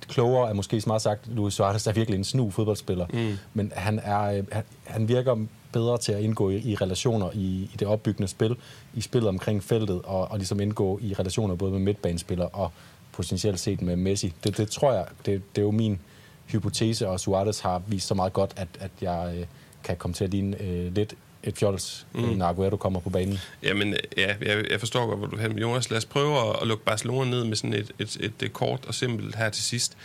[0.09, 1.27] klogere er måske smart sagt.
[1.27, 3.39] Luis Suarez er virkelig en snu fodboldspiller, mm.
[3.55, 7.71] men han, er, øh, han, han virker bedre til at indgå i, i relationer i,
[7.75, 8.57] i det opbyggende spil,
[8.95, 12.71] i spillet omkring feltet, og, og ligesom indgå i relationer både med midtbanespillere og
[13.13, 14.35] potentielt set med Messi.
[14.45, 16.01] Det, det tror jeg, det, det er jo min
[16.49, 19.47] hypotese, og Suarez har vist så meget godt, at, at jeg øh,
[19.85, 22.21] kan komme til at ligne øh, lidt et fjols, mm.
[22.21, 23.39] når Aguero kommer på banen.
[23.63, 25.59] Jamen, ja, jeg, jeg forstår godt, hvor du vil hen.
[25.59, 28.53] Jonas, lad os prøve at, at lukke Barcelona ned med sådan et, et, et, et
[28.53, 29.97] kort og simpelt her til sidst.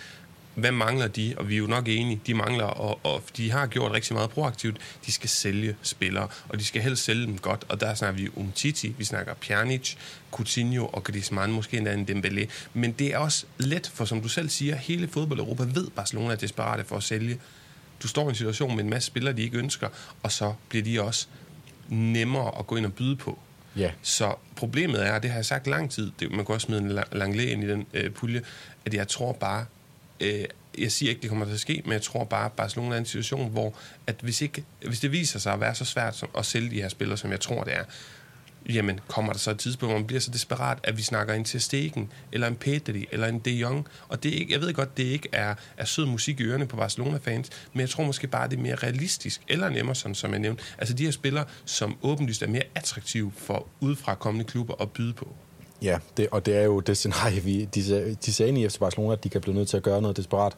[0.56, 1.36] Hvad mangler de?
[1.38, 4.30] Og vi er jo nok enige, de mangler, og, og de har gjort rigtig meget
[4.30, 4.78] proaktivt.
[5.06, 7.66] De skal sælge spillere, og de skal helst sælge dem godt.
[7.70, 9.96] Og der snakker vi om Titi, vi snakker Pjanic,
[10.32, 12.46] Coutinho og Griezmann, måske endda en Dembélé.
[12.74, 16.38] Men det er også let, for som du selv siger, hele fodbold-Europa ved, Barcelona er
[16.38, 17.39] desperate for at sælge.
[18.04, 19.88] Du står i en situation med en masse spillere, de ikke ønsker,
[20.24, 21.28] og så bliver de også
[21.89, 23.39] nemmere at gå ind og byde på.
[23.76, 23.92] Ja.
[24.02, 26.82] Så problemet er, og det har jeg sagt lang tid, det, man kan også smide
[26.82, 28.42] en lang- ind i den øh, pulje,
[28.86, 29.66] at jeg tror bare,
[30.19, 30.45] øh,
[30.78, 32.99] jeg siger ikke, det kommer til at ske, men jeg tror bare, at Barcelona er
[32.99, 33.73] en situation, hvor
[34.08, 36.82] at hvis, ikke, hvis det viser sig at være så svært som, at sælge de
[36.82, 37.84] her spillere, som jeg tror, det er,
[38.69, 41.43] jamen kommer der så et tidspunkt, hvor man bliver så desperat, at vi snakker en
[41.43, 44.73] til Stegen, eller en Pedri, eller en De Jong, og det er ikke, jeg ved
[44.73, 48.28] godt, det ikke er, er sød musik i ørerne på Barcelona-fans, men jeg tror måske
[48.28, 50.63] bare, det er mere realistisk, eller en Emerson, som jeg nævnte.
[50.78, 55.13] Altså de her spillere, som åbenlyst er mere attraktive for udefra kommende klubber at byde
[55.13, 55.36] på.
[55.82, 59.14] Ja, det, og det er jo det scenarie, vi, de, de sagde i FC Barcelona,
[59.14, 60.54] at de kan blive nødt til at gøre noget desperat.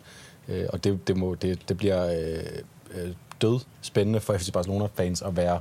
[0.48, 5.22] Øh, og det, det, må, det, det bliver øh, øh, død spændende for FC Barcelona-fans
[5.22, 5.60] at være,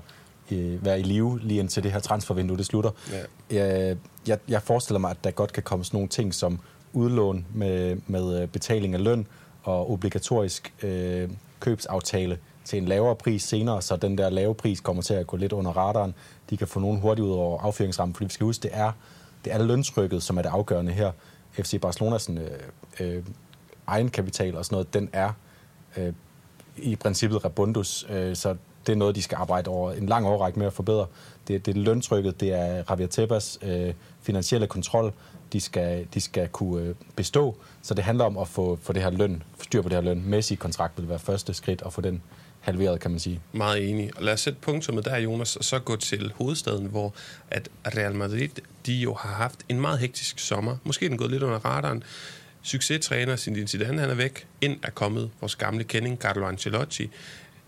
[0.51, 2.91] øh, være i live lige indtil det her transfervindue det slutter.
[3.13, 3.57] Ja.
[3.57, 3.97] Jeg,
[4.29, 6.61] jeg, jeg forestiller mig, at der godt kan komme sådan nogle ting som
[6.93, 9.27] udlån med, med øh, betaling af løn
[9.63, 15.03] og obligatorisk øh, købsaftale til en lavere pris senere, så den der lave pris kommer
[15.03, 16.15] til at gå lidt under radaren.
[16.51, 18.93] De kan få nogen hurtigt ud over affyringsrammen, fordi vi skal huske, det er,
[19.45, 21.13] det er løntrykket, som er det afgørende her.
[21.53, 22.37] FC Barcelonas øh,
[23.01, 23.25] øh,
[23.87, 25.33] egenkapital og sådan noget, den er
[25.97, 26.13] øh,
[26.77, 30.59] i princippet Rabundus, øh, så det er noget, de skal arbejde over en lang årrække
[30.59, 31.07] med at forbedre.
[31.49, 35.13] Det, det er løntrykket, det er Javier Tebas øh, finansielle kontrol,
[35.53, 39.03] de skal, de skal kunne øh, bestå, så det handler om at få, få det
[39.03, 40.23] her løn, styr på det her løn.
[40.27, 42.23] Messi-kontrakt vil være første skridt at få den
[42.65, 43.41] halveret, kan man sige.
[43.53, 44.11] Meget enig.
[44.17, 47.15] Og lad os sætte punktummet der, Jonas, og så gå til hovedstaden, hvor
[47.51, 48.49] at Real Madrid,
[48.87, 50.77] de jo har haft en meget hektisk sommer.
[50.85, 52.03] Måske den gået lidt under radaren.
[52.63, 54.47] Succestræner Zinedine Zidane, han er væk.
[54.61, 57.11] Ind er kommet vores gamle kending, Carlo Ancelotti.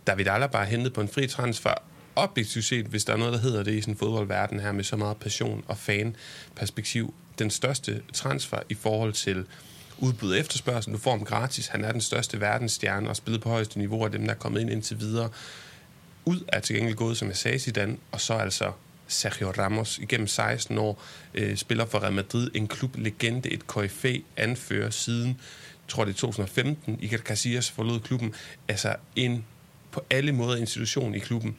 [0.07, 1.75] David Alaba er hentet på en fri transfer.
[2.17, 4.97] Objektivt set, hvis der er noget, der hedder det i sådan fodboldverden her, med så
[4.97, 9.45] meget passion og fanperspektiv, den største transfer i forhold til
[9.99, 10.93] udbud og efterspørgsel.
[10.93, 11.67] Du får ham gratis.
[11.67, 14.61] Han er den største verdensstjerne og spillet på højeste niveau af dem, der er kommet
[14.61, 15.31] ind indtil videre.
[16.25, 18.73] Ud er til gengæld gået, som jeg sagde, Zidane, og så altså
[19.07, 21.03] Sergio Ramos igennem 16 år,
[21.35, 25.41] øh, spiller for Real Madrid, en klublegende, et KFA anfører siden,
[25.89, 28.35] tror det er 2015, Iker Casillas forlod klubben.
[28.69, 29.45] Altså en
[29.93, 31.57] på alle måder institution i klubben.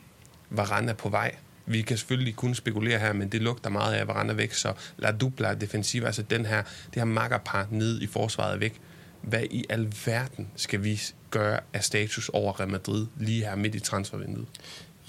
[0.49, 1.35] Varane er på vej.
[1.67, 4.53] Vi kan selvfølgelig kun spekulere her, men det lugter meget af, at Varane er væk,
[4.53, 8.79] så La Dupla Defensiva, altså den her, det her makkerpar ned i forsvaret er væk.
[9.21, 11.01] Hvad i alverden skal vi
[11.31, 14.47] gøre af status over Real Madrid lige her midt i transfervinduet?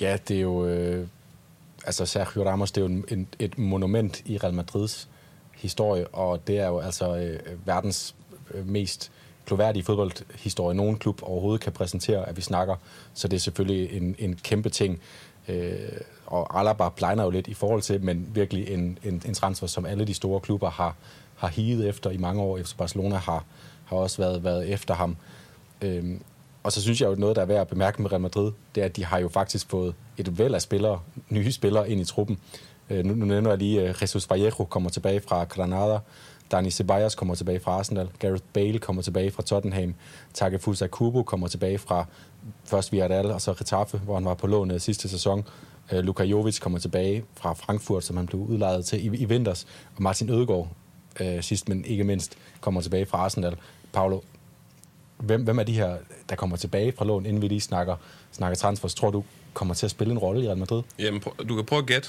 [0.00, 0.66] Ja, det er jo...
[0.66, 1.06] Øh,
[1.84, 5.08] altså Sergio Ramos, det er jo en, en, et monument i Real Madrids
[5.56, 8.14] historie, og det er jo altså øh, verdens
[8.54, 9.12] øh, mest
[9.46, 12.76] kloværdige fodboldhistorie, nogen klub overhovedet kan præsentere, at vi snakker.
[13.14, 15.00] Så det er selvfølgelig en, en kæmpe ting.
[15.48, 19.66] Øh, og Alaba blegner jo lidt i forhold til, men virkelig en, en, en transfer,
[19.66, 20.96] som alle de store klubber har,
[21.36, 22.58] har higet efter i mange år.
[22.58, 23.44] FC Barcelona har,
[23.84, 25.16] har også været, været efter ham.
[25.82, 26.22] Øhm,
[26.62, 28.80] og så synes jeg jo, noget, der er værd at bemærke med Real Madrid, det
[28.80, 32.04] er, at de har jo faktisk fået et væld af spillere, nye spillere ind i
[32.04, 32.38] truppen.
[32.90, 35.98] Øh, nu, nu nævner jeg lige, at Jesus Vallejo kommer tilbage fra Granada,
[36.50, 39.94] Dani Ceballos kommer tilbage fra Arsenal, Gareth Bale kommer tilbage fra Tottenham,
[40.34, 42.06] Takefusa Kubo kommer tilbage fra
[42.64, 45.44] først Villarreal og så Getafe, hvor han var på lån sidste sæson.
[45.92, 49.66] Øh, Luka Jovic kommer tilbage fra Frankfurt, som han blev udlejet til i, i vinters,
[49.96, 50.68] og Martin Ødegaard,
[51.20, 53.56] øh, sidst men ikke mindst, kommer tilbage fra Arsenal.
[53.92, 54.20] Paulo,
[55.16, 55.96] hvem, hvem er de her,
[56.28, 57.96] der kommer tilbage fra lån, inden vi lige snakker,
[58.32, 60.82] snakker transfers, tror du kommer til at spille en rolle i Real Madrid?
[60.98, 62.08] Jamen, du kan prøve at gætte.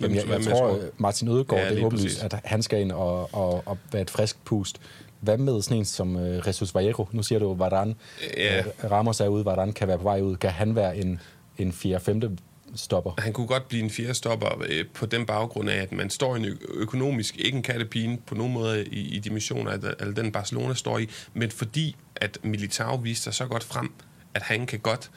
[0.00, 3.34] Jamen, jeg, jeg tror, Martin Ødegaard, ja, det er åbenlyst, at han skal ind og,
[3.34, 4.80] og, og være et frisk pust.
[5.20, 7.08] Hvad med sådan en som uh, Jesus Vallejo?
[7.12, 7.94] Nu siger du, hvordan
[8.36, 8.60] ja.
[8.60, 10.36] uh, Ramos er ude, hvordan kan være på vej ud.
[10.36, 11.20] Kan han være en,
[11.58, 12.36] en 4-5
[12.74, 13.12] stopper?
[13.18, 16.36] Han kunne godt blive en fjerde stopper øh, på den baggrund af, at man står
[16.36, 20.74] i en økonomisk, ikke en kattepine på nogen måde i, i dimensioner, af den Barcelona
[20.74, 23.92] står i, men fordi at Militao viste sig så godt frem,
[24.34, 25.10] at han kan godt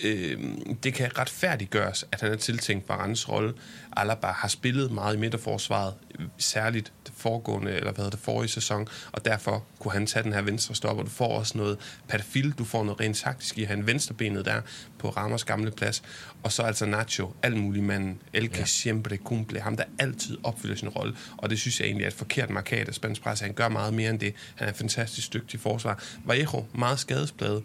[0.00, 0.38] øh,
[0.82, 3.54] det kan retfærdiggøres, at han er tiltænkt Varans rolle.
[3.96, 5.94] Alaba har spillet meget i midterforsvaret,
[6.38, 10.42] særligt det foregående, eller hvad det forrige sæson, og derfor kunne han tage den her
[10.42, 11.78] venstre stop, og du får også noget
[12.08, 14.60] patafil, du får noget rent taktisk i at have en venstrebenet der
[14.98, 16.02] på Ramos gamle plads,
[16.42, 18.64] og så altså Nacho, alt mulig mand, El que ja.
[18.64, 22.14] siempre cumple, ham der altid opfylder sin rolle, og det synes jeg egentlig er et
[22.14, 23.44] forkert markat af spansk presse.
[23.44, 24.34] Han gør meget mere end det.
[24.54, 26.02] Han er fantastisk dygtig forsvar.
[26.24, 27.62] Vallejo, meget skadespladet,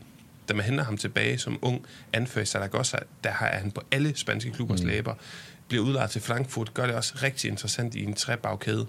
[0.49, 4.17] da man henter ham tilbage som ung anfører i Zaragoza, der har han på alle
[4.17, 4.87] spanske klubbers mm.
[4.87, 5.13] læber,
[5.67, 8.87] bliver udlejet til Frankfurt, gør det også rigtig interessant i en trebagkæde.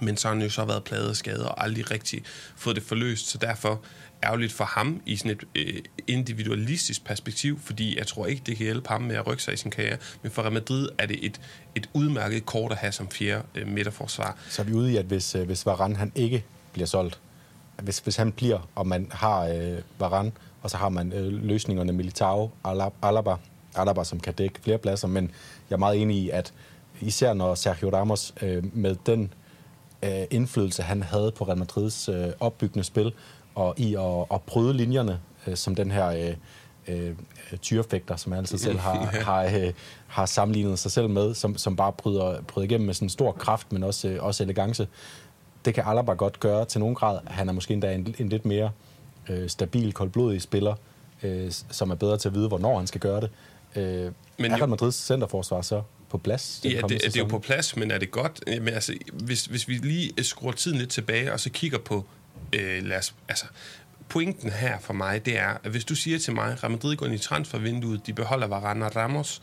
[0.00, 2.22] Men så har han jo så været pladet skadet og aldrig rigtig
[2.56, 3.82] fået det forløst, så derfor
[4.24, 8.64] ærgerligt for ham i sådan et øh, individualistisk perspektiv, fordi jeg tror ikke, det kan
[8.64, 9.96] hjælpe ham med at rykke sig i sin karriere.
[10.22, 11.40] Men for Real Madrid er det et,
[11.74, 14.36] et udmærket kort at have som fjerde øh, midterforsvar.
[14.48, 17.20] Så er vi ude i, at hvis, øh, hvis Varane han ikke bliver solgt,
[17.82, 21.92] hvis, hvis han bliver, og man har øh, Varane og så har man øh, løsningerne
[21.92, 22.50] Militao,
[23.02, 23.36] Alaba,
[23.74, 25.30] Alaba, som kan dække flere pladser, men
[25.70, 26.52] jeg er meget enig i, at
[27.00, 29.34] især når Sergio Ramos øh, med den
[30.02, 33.12] øh, indflydelse, han havde på Real Madrids øh, opbyggende spil,
[33.54, 36.34] og i at, at bryde linjerne, øh, som den her øh,
[36.88, 37.14] øh,
[37.62, 39.24] tyrefægter, som han altså selv har, yeah.
[39.26, 39.72] har, øh,
[40.06, 43.72] har sammenlignet sig selv med, som, som bare bryder, bryder igennem med sådan stor kraft,
[43.72, 44.88] men også, øh, også elegance.
[45.64, 47.18] Det kan Alaba godt gøre til nogen grad.
[47.26, 48.91] Han er måske endda en, en lidt mere øh,
[49.28, 50.74] øh, stabil, koldblodig spiller,
[51.22, 53.30] øh, som er bedre til at vide, hvornår han skal gøre det.
[53.76, 56.60] Øh, men er Real Madrids centerforsvar så på plads?
[56.64, 58.44] Ja, det, det er jo på plads, men er det godt?
[58.46, 62.04] Jamen, altså, hvis, hvis vi lige skruer tiden lidt tilbage, og så kigger på,
[62.52, 63.46] øh, lad os, altså,
[64.08, 66.96] pointen her for mig, det er, at hvis du siger til mig, at Real Madrid
[66.96, 69.42] går ind i transfervinduet, de beholder Varane og Ramos,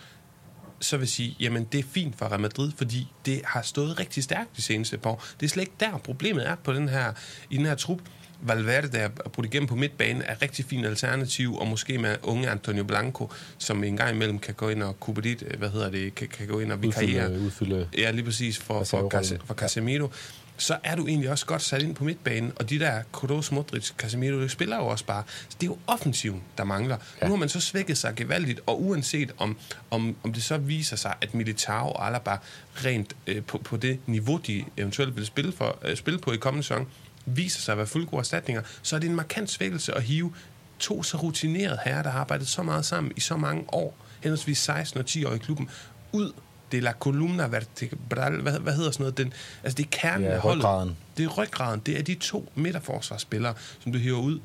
[0.79, 3.99] så vil jeg sige, jamen det er fint for Real Madrid, fordi det har stået
[3.99, 5.23] rigtig stærkt de seneste par år.
[5.39, 7.13] Det er slet ikke der, problemet er på den her,
[7.49, 7.99] i den her trup.
[8.41, 12.49] Valverde, der er brudt igennem på midtbanen, er rigtig fin alternativ, og måske med unge
[12.49, 16.15] Antonio Blanco, som en gang imellem kan gå ind og kunne dit, hvad hedder det,
[16.15, 17.31] kan, kan gå ind og vikariere.
[17.31, 20.09] Udfylde, udfylde ja, lige præcis for, for, for, for Casemiro.
[20.57, 23.91] Så er du egentlig også godt sat ind på midtbanen, og de der Kroos, Modric,
[23.97, 25.23] Casemiro, de spiller jo også bare.
[25.49, 26.97] Så det er jo offensiven, der mangler.
[27.21, 27.25] Ja.
[27.25, 29.57] Nu har man så svækket sig gevaldigt, og uanset om,
[29.91, 32.37] om, om det så viser sig, at Militao og Alaba
[32.85, 36.37] rent øh, på, på det niveau, de eventuelt vil spille, for, øh, spille på i
[36.37, 36.87] kommende sæson,
[37.35, 40.33] viser sig at være fuldgode erstatninger, så er det en markant svækkelse at hive
[40.79, 44.57] to så rutinerede herrer, der har arbejdet så meget sammen i så mange år, henholdsvis
[44.57, 45.69] 16 og 10 år i klubben,
[46.11, 46.31] ud
[46.71, 49.17] det er la columna vertebral, hvad, hvad hedder sådan noget?
[49.17, 50.63] Den, altså det er kernen ja, af holdet.
[50.63, 50.97] Ryggraden.
[51.17, 51.81] Det er ryggraden.
[51.85, 54.39] Det er de to midterforsvarsspillere, som du hiver ud.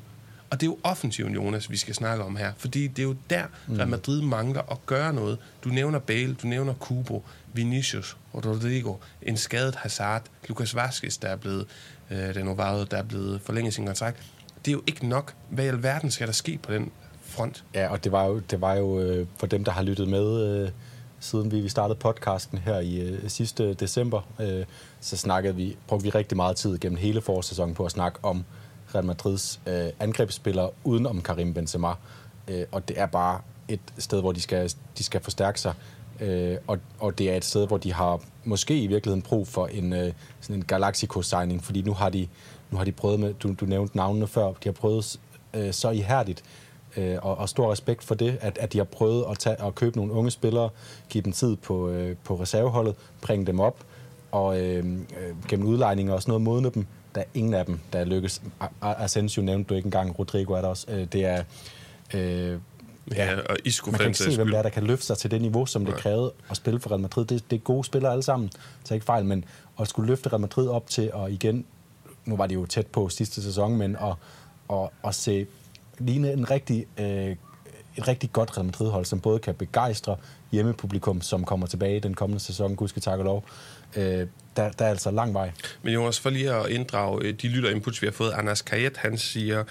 [0.49, 2.53] Og det er jo offensiven, Jonas, vi skal snakke om her.
[2.57, 3.75] Fordi det er jo der, mm.
[3.75, 5.37] Real Madrid mangler at gøre noget.
[5.63, 11.35] Du nævner Bale, du nævner Kubo, Vinicius, Rodrigo, en skadet Hazard, Lucas Vazquez, der er
[11.35, 11.65] blevet
[12.11, 14.17] øh, Renovado, der er blevet forlænget sin kontrakt.
[14.65, 15.33] Det er jo ikke nok.
[15.49, 16.91] Hvad i alverden skal der ske på den
[17.21, 17.63] front?
[17.73, 20.41] Ja, og det var jo, det var jo øh, for dem, der har lyttet med,
[20.41, 20.69] øh,
[21.19, 24.65] siden vi, vi startede podcasten her i øh, sidste december, øh,
[24.99, 28.45] så snakkede vi, brugte vi rigtig meget tid gennem hele forårssæsonen på at snakke om
[28.95, 31.93] Real Madrids øh, angrebsspillere uden om Karim Benzema.
[32.47, 35.73] Øh, og det er bare et sted, hvor de skal, de skal forstærke sig.
[36.19, 39.67] Øh, og, og det er et sted, hvor de har måske i virkeligheden brug for
[39.67, 42.27] en, øh, sådan en Galaxico-signing, fordi nu har de,
[42.71, 45.19] nu har de prøvet med, du, du nævnte navnene før, de har prøvet
[45.53, 46.43] øh, så ihærdigt,
[46.97, 49.75] øh, og, og stor respekt for det, at, at de har prøvet at, tage, at
[49.75, 50.69] købe nogle unge spillere,
[51.09, 53.85] give dem tid på, øh, på reserveholdet, bringe dem op,
[54.31, 56.85] og øh, øh gennem udlejninger og sådan noget modne dem.
[57.15, 58.41] Der er ingen af dem, der lykkes.
[58.81, 60.85] Asensio nævnte du ikke engang, Rodrigo er der også.
[60.89, 61.43] Øh, det er...
[62.13, 62.59] Øh,
[63.11, 65.31] Ja, og Isco man kan ikke se, hvem der, er, der kan løfte sig til
[65.31, 65.91] det niveau, som Nej.
[65.91, 67.25] det krævede at spille for Real Madrid.
[67.25, 68.51] Det, det er gode spillere alle sammen,
[68.83, 69.45] så ikke fejl, men
[69.79, 71.65] at skulle løfte Real Madrid op til, og igen,
[72.25, 74.13] nu var de jo tæt på sidste sæson, men at,
[74.69, 75.47] at, at se
[75.99, 77.35] ligne en rigtig, øh,
[77.97, 80.17] et rigtig godt Real Madrid-hold, som både kan begejstre
[80.51, 83.45] hjemmepublikum, som kommer tilbage den kommende sæson, gudske tak og lov.
[83.95, 85.51] Øh, der, der er altså lang vej.
[85.81, 88.31] Men jo også for lige at inddrage øh, de lytterinputs, vi har fået.
[88.31, 89.63] Anders Kajet, han siger,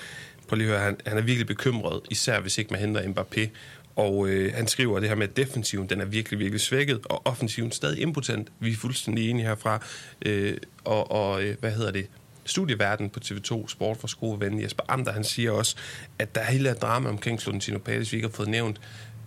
[0.48, 3.48] prøv lige at høre, han, han er virkelig bekymret, især hvis ikke man henter Mbappé.
[3.96, 7.26] Og øh, han skriver det her med, at defensiven den er virkelig, virkelig svækket, og
[7.26, 8.48] offensiven stadig impotent.
[8.61, 9.87] Vi er fuldstændig enige herfra.
[10.26, 12.07] Øh, og og øh, hvad hedder det?
[12.44, 15.76] studieverden på TV2 Sport for gode ven Jesper Amter, han siger også,
[16.18, 18.80] at der er hele drama omkring Florentino Pérez, vi ikke har fået nævnt.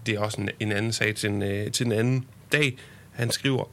[0.06, 2.78] Det er også en, en anden sag til en, øh, til en anden dag.
[3.12, 3.72] Han skriver,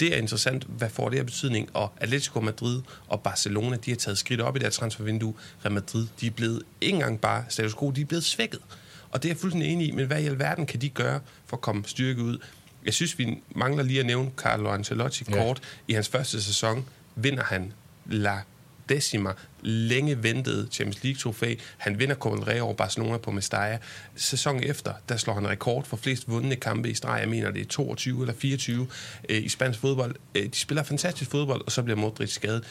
[0.00, 1.68] det er interessant, hvad får det her betydning?
[1.74, 5.34] Og Atletico Madrid og Barcelona, de har taget skridt op i deres transfervindue.
[5.64, 8.60] Real Madrid, de er blevet ikke engang bare status quo, de er blevet svækket.
[9.10, 11.56] Og det er jeg fuldstændig enig i, men hvad i alverden kan de gøre for
[11.56, 12.38] at komme styrke ud?
[12.84, 15.60] Jeg synes, vi mangler lige at nævne Carlo Ancelotti kort.
[15.88, 15.92] Ja.
[15.92, 17.72] I hans første sæson vinder han
[18.06, 18.40] La
[18.88, 19.32] Decima,
[19.64, 21.54] længe ventet Champions League-trofæ.
[21.76, 23.78] Han vinder Copa del over Barcelona på Mestalla.
[24.16, 27.20] Sæsonen efter, der slår han rekord for flest vundne kampe i streg.
[27.20, 28.86] Jeg mener, det er 22 eller 24
[29.28, 30.14] øh, i spansk fodbold.
[30.34, 32.64] Øh, de spiller fantastisk fodbold, og så bliver Modric skadet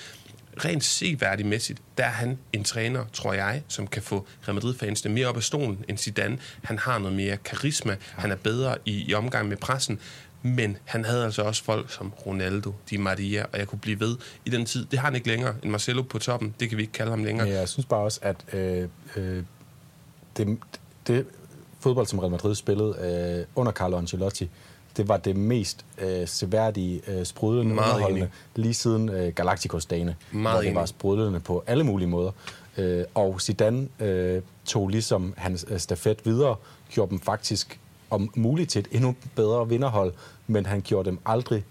[0.65, 5.27] rent seværdigmæssigt, der er han en træner, tror jeg, som kan få Real Madrid-fansene mere
[5.27, 6.38] op af stolen end Zidane.
[6.63, 9.99] Han har noget mere karisma, han er bedre i, i omgang med pressen,
[10.45, 14.17] men han havde altså også folk som Ronaldo, Di Maria, og jeg kunne blive ved
[14.45, 14.86] i den tid.
[14.86, 15.56] Det har han ikke længere.
[15.63, 17.47] En Marcelo på toppen, det kan vi ikke kalde ham længere.
[17.47, 19.43] Ja, jeg synes bare også, at øh, øh,
[20.38, 20.58] det,
[21.08, 21.25] det
[21.79, 22.95] fodbold, som Real Madrid spillede
[23.39, 24.49] øh, under Carlo Ancelotti,
[24.97, 28.32] det var det mest øh, seværdige, øh, sprudlende Meget underholdende, enig.
[28.56, 30.79] lige siden øh, Galacticos-dagene, Meget hvor det enig.
[30.79, 32.32] var sprudlende på alle mulige måder.
[32.77, 36.56] Øh, og Zidane øh, tog ligesom hans øh, stafet videre,
[36.89, 37.79] gjorde dem faktisk
[38.13, 40.13] om muligt til et endnu bedre vinderhold,
[40.47, 41.63] men han gjorde dem aldrig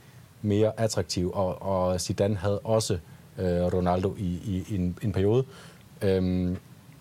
[0.42, 2.98] mere attraktive, og, og Zidane havde også
[3.38, 5.44] øh, Ronaldo i, i, i en, en periode.
[6.02, 6.56] Øhm,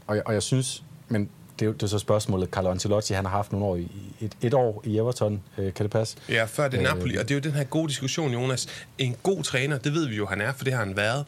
[0.07, 3.25] og, jeg- og jeg synes, men det er, det er så spørgsmålet, Carlo Ancelotti, han
[3.25, 3.87] har haft nogle år i,
[4.21, 6.17] et, et år i Everton, øh, kan det passe?
[6.29, 8.67] Ja, før det er Øh, Napoli, og det er jo den her gode diskussion, Jonas.
[8.97, 11.25] En god træner, det ved vi jo, han er, for det har han været.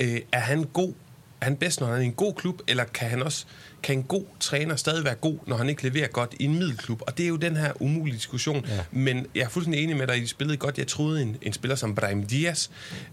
[0.00, 0.92] Øh, er han god?
[1.40, 3.46] Er han bedst, når han er i en god klub, eller kan han også
[3.82, 7.02] kan en god træner stadig være god, når han ikke leverer godt i en middelklub?
[7.06, 8.64] Og det er jo den her umulige diskussion.
[8.68, 8.84] Ja.
[8.90, 10.78] Men jeg er fuldstændig enig med dig, at de spillede godt.
[10.78, 12.68] Jeg troede, en, en spiller som Brahim Diaz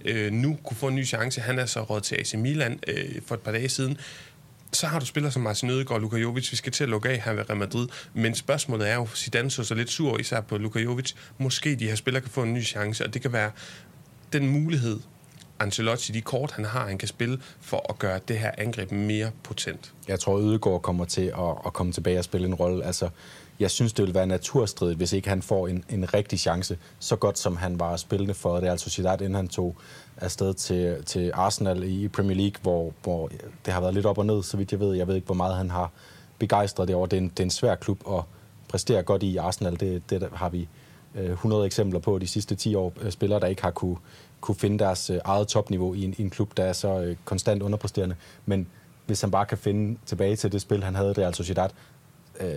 [0.06, 1.42] øh, nu kunne få en ny chance.
[1.42, 3.98] Han er så råd til AC Milan øh, for et par dage siden
[4.76, 6.52] så har du spillere som Martin Ødegaard og Luka Jovic.
[6.52, 7.88] Vi skal til at lukke af her ved Real Madrid.
[8.14, 11.14] Men spørgsmålet er jo, Zidane så så lidt sur, især på Luka Jovic.
[11.38, 13.52] Måske de her spillere kan få en ny chance, og det kan være
[14.34, 15.00] den mulighed,
[15.64, 19.32] Ancelotti, de kort han har, han kan spille for at gøre det her angreb mere
[19.44, 19.94] potent.
[20.08, 22.86] Jeg tror, Ødegaard kommer til at, at komme tilbage og spille en rolle.
[22.86, 23.10] Altså,
[23.60, 27.16] jeg synes, det vil være naturstridigt, hvis ikke han får en, en rigtig chance, så
[27.16, 28.68] godt som han var spillende for det.
[28.68, 29.76] Altså Sociedad, inden han tog
[30.18, 33.32] afsted til, til Arsenal i Premier League, hvor, hvor
[33.66, 34.96] det har været lidt op og ned, så vidt jeg ved.
[34.96, 35.92] Jeg ved ikke, hvor meget han har
[36.40, 37.08] begejstret det over.
[37.08, 38.24] Det er en, det er en svær klub at
[38.68, 39.80] præstere godt i Arsenal.
[39.80, 40.68] Det, det har vi
[41.16, 42.94] Øh, 100 eksempler på de sidste 10 år.
[43.02, 43.98] Øh, spillere, der ikke har kunne,
[44.42, 47.16] kunne finde deres øh, eget topniveau i en, i en klub, der er så øh,
[47.26, 48.16] konstant underpræsterende.
[48.46, 48.68] Men
[49.06, 51.70] hvis han bare kan finde tilbage til det spil, han havde det er altså Sociedad,
[52.40, 52.48] øh,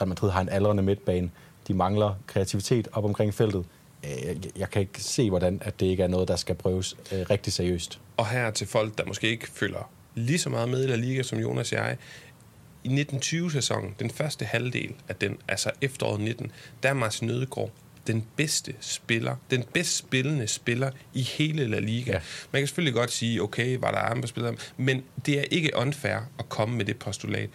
[0.00, 1.30] Real Madrid har en aldrende midtbane.
[1.68, 3.64] De mangler kreativitet op omkring feltet.
[4.04, 6.96] Øh, jeg, jeg kan ikke se, hvordan at det ikke er noget, der skal prøves
[7.12, 8.00] øh, rigtig seriøst.
[8.16, 11.22] Og her til folk, der måske ikke følger lige så meget med i La Liga
[11.22, 11.96] som Jonas og jeg.
[12.84, 16.52] I 1920-sæsonen, den første halvdel af den, altså efteråret 19,
[16.82, 17.70] der er Martin Ødegaard
[18.06, 22.12] den bedste spiller, den bedst spillende spiller i hele La Liga.
[22.12, 22.20] Ja.
[22.52, 26.16] Man kan selvfølgelig godt sige, okay, var der andre spillere, men det er ikke unfair
[26.38, 27.50] at komme med det postulat.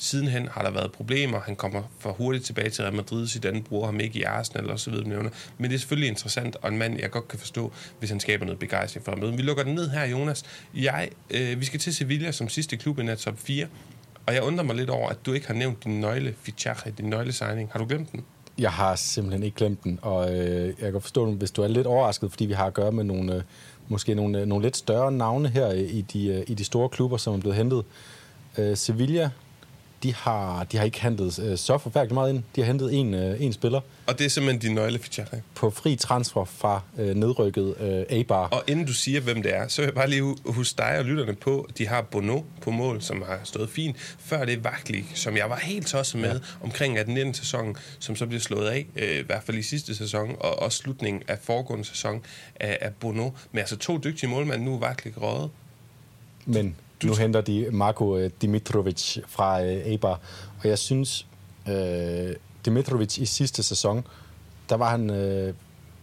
[0.00, 1.40] Sidenhen har der været problemer.
[1.40, 3.28] Han kommer for hurtigt tilbage til Real Madrid.
[3.28, 5.08] Zidane bruger ham ikke i Arsenal og så videre.
[5.08, 5.30] nævner.
[5.58, 8.44] Men det er selvfølgelig interessant, og en mand, jeg godt kan forstå, hvis han skaber
[8.44, 9.36] noget begejstring for møde.
[9.36, 10.44] Vi lukker den ned her, Jonas.
[10.74, 13.66] Jeg, øh, vi skal til Sevilla som sidste klub i top 4.
[14.26, 17.10] Og jeg undrer mig lidt over, at du ikke har nævnt din nøgle fichaje, din
[17.10, 17.68] nøglesigning.
[17.72, 18.24] Har du glemt den?
[18.60, 21.86] Jeg har simpelthen ikke glemt den, og øh, jeg kan forstå, hvis du er lidt
[21.86, 23.42] overrasket, fordi vi har at gøre med nogle, øh,
[23.88, 27.16] måske nogle, øh, nogle lidt større navne her i de, øh, i de store klubber,
[27.16, 27.84] som er blevet hentet.
[28.58, 29.30] Øh, Sevilla,
[30.02, 32.42] de har, de har ikke hentet øh, så forfærdeligt meget ind.
[32.56, 35.42] De har hentet en, øh, en spiller Og det er simpelthen din nøgle fichaje.
[35.54, 38.48] på fri transfer fra øh, nedrykket øh, A-Bar.
[38.48, 40.98] Og inden du siger, hvem det er, så vil jeg bare lige hu- huske dig
[40.98, 43.96] og lytterne på, de har Bono på mål, som har stået fint.
[44.18, 46.38] Før det Vaglik, som jeg var helt tosset med ja.
[46.62, 50.36] omkring 18-19 sæsonen, som så bliver slået af, øh, i hvert fald i sidste sæson,
[50.40, 52.20] og også slutningen af foregående sæson
[52.60, 53.30] af, af Bono.
[53.52, 55.50] Men altså to dygtige målmænd, nu er Vaglik røget.
[56.46, 60.20] Men nu henter de Marko øh, Dimitrovic fra øh, Eibar.
[60.62, 61.26] Og jeg synes,
[61.68, 62.34] øh,
[62.64, 64.06] Dimitrovic i sidste sæson,
[64.68, 65.54] der var han øh,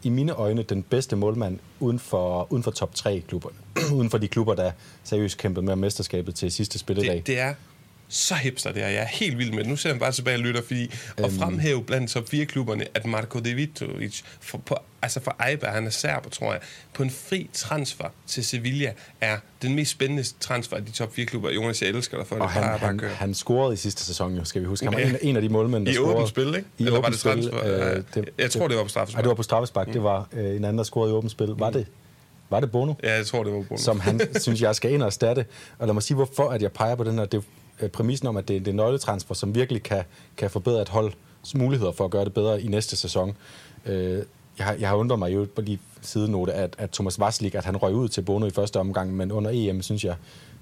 [0.04, 3.56] i mine øjne den bedste målmand uden for, uden for top 3 klubberne.
[3.98, 4.72] uden for de klubber, der
[5.04, 7.16] seriøst kæmpede med mesterskabet til sidste spilledag.
[7.16, 7.54] Det, det er
[8.10, 8.88] så hipster det er.
[8.88, 9.68] Jeg er helt vild med det.
[9.68, 11.26] Nu ser jeg bare tilbage og lytter, fordi øhm.
[11.26, 15.86] at fremhæve blandt top 4 klubberne, at Marko Devidovic, for, på, altså for Eibar, han
[15.86, 16.62] er serber, tror jeg,
[16.94, 21.26] på en fri transfer til Sevilla, er den mest spændende transfer af de top 4
[21.26, 21.52] klubber.
[21.52, 22.42] Jonas, jeg elsker dig for det.
[22.44, 24.86] Og han, Bare- han, han scorede i sidste sæson, jo, skal vi huske.
[24.86, 25.10] Han var Ja.
[25.10, 26.14] en, en af de målmænd, der I scorede.
[26.16, 26.64] åbent spil, ikke?
[26.78, 27.96] I Eller var det spil, transfer?
[28.18, 29.14] øh, Jeg tror, det var på straffespark.
[29.18, 29.88] Nej, det var på straffespark.
[29.88, 29.94] Mm.
[29.94, 31.48] Det var øh, en anden, der scorede i åbent spil.
[31.48, 31.88] Var det
[32.50, 32.94] var det Bono?
[33.04, 33.78] Ja, jeg tror, det var Bono.
[33.82, 35.46] Som han synes, jeg skal ind og erstatte.
[35.80, 37.26] Og lad mig sige, hvorfor at jeg peger på den her.
[37.26, 37.44] Det
[37.82, 40.04] Øh, præmissen om, at det er, det er nøgletransfer, som virkelig kan,
[40.38, 41.16] kan forbedre et holds
[41.56, 43.38] muligheder for at gøre det bedre i næste sæson.
[43.86, 44.24] Øh,
[44.58, 47.66] jeg, har, jeg har undret mig jo på lige sidenote, at, at Thomas Vasslik, at
[47.66, 50.16] han røg ud til Bono i første omgang, men under EM, synes jeg,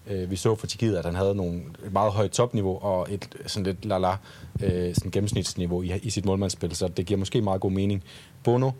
[0.07, 3.35] øh, vi så for Tjekkiet, at han havde nogle, et meget højt topniveau og et
[3.45, 4.15] sådan lidt la-la
[4.63, 8.03] øh, sådan gennemsnitsniveau i, i sit målmandsspil, så det giver måske meget god mening.
[8.43, 8.71] Bono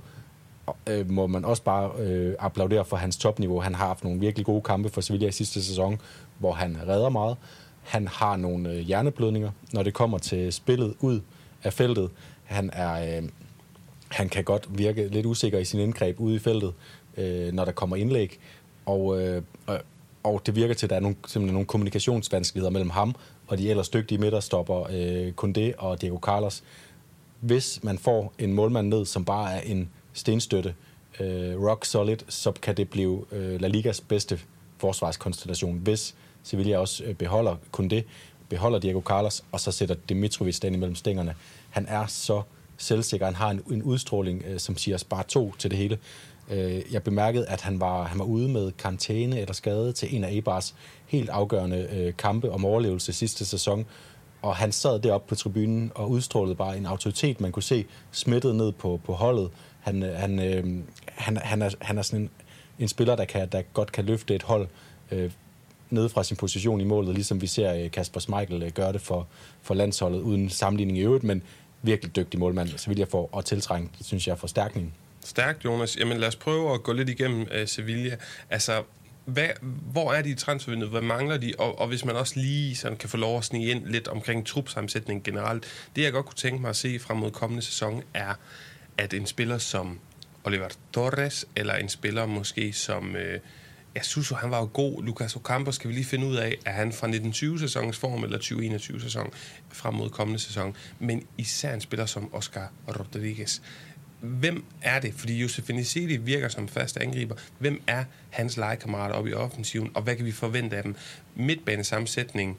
[0.87, 3.59] øh, må man også bare øh, applaudere for hans topniveau.
[3.59, 6.01] Han har haft nogle virkelig gode kampe for Sevilla i sidste sæson,
[6.39, 7.37] hvor han redder meget.
[7.85, 11.21] Han har nogle øh, hjerneblødninger, når det kommer til spillet ud
[11.63, 12.09] af feltet.
[12.43, 13.17] Han er...
[13.17, 13.29] Øh,
[14.09, 16.73] han kan godt virke lidt usikker i sin indgreb ude i feltet,
[17.17, 18.39] øh, når der kommer indlæg.
[18.85, 19.41] Og, øh,
[20.23, 23.15] og det virker til, at der er nogle, simpelthen nogle kommunikationsvanskeligheder mellem ham
[23.47, 26.63] og de ellers dygtige midterstopper, øh, Kunde og Diego Carlos.
[27.39, 30.75] Hvis man får en målmand ned, som bare er en stenstøtte,
[31.19, 34.39] øh, rock solid, så kan det blive øh, La Ligas bedste
[34.77, 36.15] forsvarskonstellation, hvis
[36.45, 38.03] Sevilla også øh, beholder beholder Kunde,
[38.49, 41.35] beholder Diego Carlos, og så sætter Dimitrovic den imellem stængerne.
[41.69, 42.41] Han er så
[42.77, 43.25] selvsikker.
[43.25, 45.97] Han har en, en udstråling, øh, som siger bare to til det hele.
[46.49, 50.23] Øh, jeg bemærkede, at han var, han var ude med karantæne eller skade til en
[50.23, 50.75] af Ebars
[51.07, 53.85] helt afgørende øh, kampe om overlevelse sidste sæson.
[54.41, 58.55] Og han sad deroppe på tribunen og udstrålede bare en autoritet, man kunne se smittet
[58.55, 59.49] ned på, på holdet.
[59.79, 60.63] Han, øh, han, øh,
[61.05, 62.29] han, han, er, han er sådan en,
[62.79, 64.67] en spiller, der, kan, der godt kan løfte et hold
[65.11, 65.31] øh,
[65.89, 69.01] nede fra sin position i målet, ligesom vi ser øh, Kasper Schmeichel øh, gøre det
[69.01, 69.27] for,
[69.61, 71.43] for landsholdet, uden sammenligning i øvrigt, men
[71.81, 74.93] virkelig dygtig målmand, så vil jeg få at tiltrænge, synes jeg, er forstærkning.
[75.25, 75.97] Stærkt, Jonas.
[75.97, 78.15] Jamen lad os prøve at gå lidt igennem uh, Sevilla.
[78.49, 78.83] Altså,
[79.25, 79.47] hvad,
[79.91, 80.91] hvor er de i transfervinduet?
[80.91, 81.53] Hvad mangler de?
[81.57, 84.47] Og, og hvis man også lige sådan kan få lov at snige ind lidt omkring
[84.47, 85.65] trupsammensætningen generelt.
[85.95, 88.33] Det, jeg godt kunne tænke mig at se frem mod kommende sæson, er,
[88.97, 89.99] at en spiller som
[90.43, 93.15] Oliver Torres, eller en spiller måske som...
[93.15, 93.39] Øh,
[93.95, 95.03] ja, Suso, han var jo god.
[95.03, 99.29] Lucas Ocampo skal vi lige finde ud af, er han fra 1920-sæsonens form eller 2021-sæson
[99.69, 100.75] frem mod kommende sæson.
[100.99, 103.59] Men især en spiller som Oscar Rodriguez.
[104.19, 105.13] Hvem er det?
[105.13, 107.35] Fordi Josef Nisili virker som fast angriber.
[107.59, 110.95] Hvem er hans legekammerater oppe i offensiven, og hvad kan vi forvente af dem?
[111.35, 112.57] Midtbanesammensætning,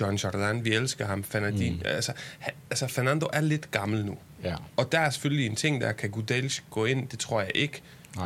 [0.00, 1.24] Jean Jordan, vi elsker ham.
[1.24, 1.82] Fernandin, mm.
[1.84, 4.18] altså, han, altså, Fernando er lidt gammel nu.
[4.44, 4.54] Ja.
[4.76, 7.82] Og der er selvfølgelig en ting, der kan Gudels gå ind, det tror jeg ikke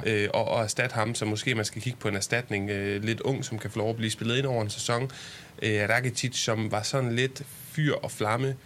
[0.06, 3.20] øh, og, og erstatte ham, så måske man skal kigge på en erstatning øh, lidt
[3.20, 5.10] ung, som kan få lov at blive spillet ind over en sæson.
[5.62, 8.56] Øh, Rakitic, som var sådan lidt fyr og flamme,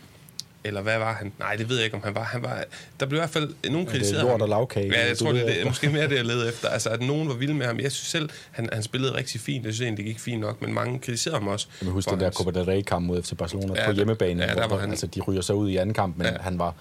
[0.64, 1.32] eller hvad var han?
[1.38, 2.24] Nej, det ved jeg ikke, om han var.
[2.24, 2.64] Han var
[3.00, 4.92] der blev i hvert fald nogen kritiseret ja, det er lort og lavkage.
[4.92, 6.68] Ja, jeg tror, det, det er måske mere det, jeg leder efter.
[6.68, 7.80] Altså, at nogen var vilde med ham.
[7.80, 9.64] Jeg synes selv, han, han spillede rigtig fint.
[9.64, 11.66] Jeg synes egentlig, det gik fint nok, men mange kritiserede ham også.
[11.82, 14.68] Jeg husker den der Copa del Rey-kamp mod FC Barcelona ja, på hjemmebane, ja, der
[14.68, 14.90] hvor, han...
[14.90, 16.32] altså, de ryger sig ud i anden kamp, men ja.
[16.40, 16.74] han var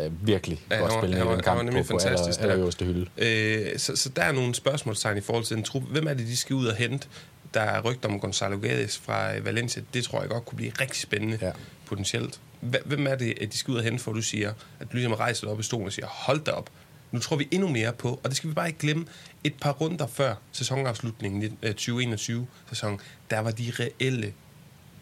[0.00, 3.06] øh, virkelig ja, godt spillende i den kamp på, på aller, allerøverste hylde.
[3.16, 5.82] Øh, så, så der er nogle spørgsmålstegn i forhold til den trup.
[5.82, 7.08] Hvem er det, de skal ud og hente?
[7.54, 9.82] Der er rygt om Gonzalo Guedes fra Valencia.
[9.94, 11.50] Det tror jeg godt kunne blive rigtig spændende ja.
[11.86, 12.40] potentielt.
[12.60, 15.12] Hvem er det, at de skal ud og hente, for du siger, at du ligesom
[15.12, 16.70] rejser op i stolen og siger, hold da op,
[17.12, 19.06] nu tror vi endnu mere på, og det skal vi bare ikke glemme,
[19.44, 22.98] et par runder før sæsonafslutningen 2021-sæson, øh,
[23.30, 24.32] der var de reelle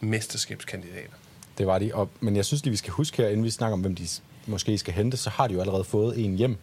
[0.01, 1.13] mesterskabskandidater.
[1.59, 3.73] Det var de, og, men jeg synes lige, vi skal huske her, inden vi snakker
[3.73, 4.09] om, hvem de
[4.47, 6.57] måske skal hente, så har de jo allerede fået en hjem.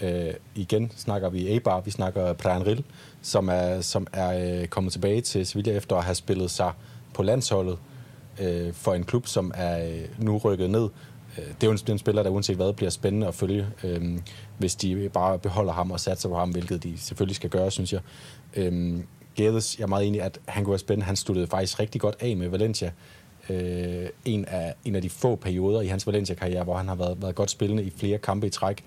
[0.00, 2.84] Øh, igen snakker vi Eibar, vi snakker Brian Rill,
[3.22, 6.72] som er, som er øh, kommet tilbage til Sevilla efter at have spillet sig
[7.14, 7.78] på landsholdet
[8.40, 10.88] øh, for en klub, som er øh, nu rykket ned.
[11.38, 14.18] Øh, det er jo en, en spiller, der uanset hvad bliver spændende at følge, øh,
[14.58, 17.92] hvis de bare beholder ham og satser på ham, hvilket de selvfølgelig skal gøre, synes
[17.92, 18.00] jeg.
[18.56, 18.98] Øh,
[19.36, 21.06] Gades, jeg er meget enig, at han kunne være spændende.
[21.06, 22.92] Han sluttede faktisk rigtig godt af med Valencia
[23.50, 27.22] øh, en, af, en af de få perioder i hans Valencia-karriere, hvor han har været,
[27.22, 28.84] været godt spillende i flere kampe i træk.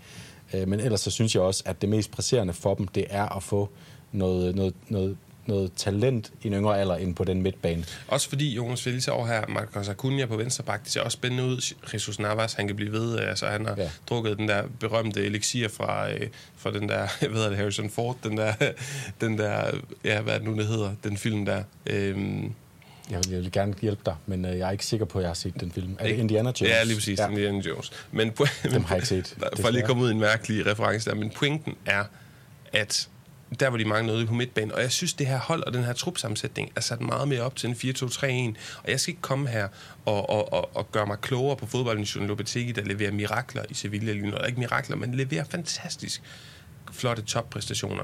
[0.53, 3.35] Øh, men ellers så synes jeg også, at det mest presserende for dem, det er
[3.37, 3.69] at få
[4.11, 7.85] noget, noget, noget, noget talent i en yngre alder ind på den midtbane.
[8.07, 11.43] Også fordi Jonas Felice over her, Marcos Acuna på venstre bak, det ser også spændende
[11.43, 11.73] ud.
[11.93, 13.19] Jesus Navas, han kan blive ved.
[13.19, 13.89] Altså, han har ja.
[14.09, 18.17] drukket den der berømte elixir fra, øh, fra den der, jeg ved det, Harrison Ford,
[18.23, 18.53] den der,
[19.21, 19.71] den der,
[20.03, 21.63] ja, hvad er det nu, det hedder, den film der.
[21.85, 22.53] Øhm,
[23.09, 25.23] jeg vil, jeg vil gerne hjælpe dig, men øh, jeg er ikke sikker på, at
[25.23, 25.95] jeg har set den film.
[25.99, 26.61] Er det Indiana Jones?
[26.61, 27.27] Ja, lige præcis, ja.
[27.27, 27.91] Indiana Jones.
[28.11, 28.31] Men,
[28.63, 29.35] Dem har jeg ikke set.
[29.61, 32.03] For lige at komme ud i en mærkelig reference der, men pointen er,
[32.73, 33.09] at
[33.59, 35.83] der var de mange noget på midtbanen, og jeg synes, det her hold og den
[35.83, 39.49] her trupsammensætning er sat meget mere op til en 4-2-3-1, og jeg skal ikke komme
[39.49, 39.67] her
[40.05, 44.11] og, og, og, og gøre mig klogere på fodboldnationen Lopetegi, der leverer mirakler i Sevilla
[44.11, 44.37] lige nu.
[44.47, 46.21] Ikke mirakler, men leverer fantastisk
[46.91, 48.03] flotte toppræstationer.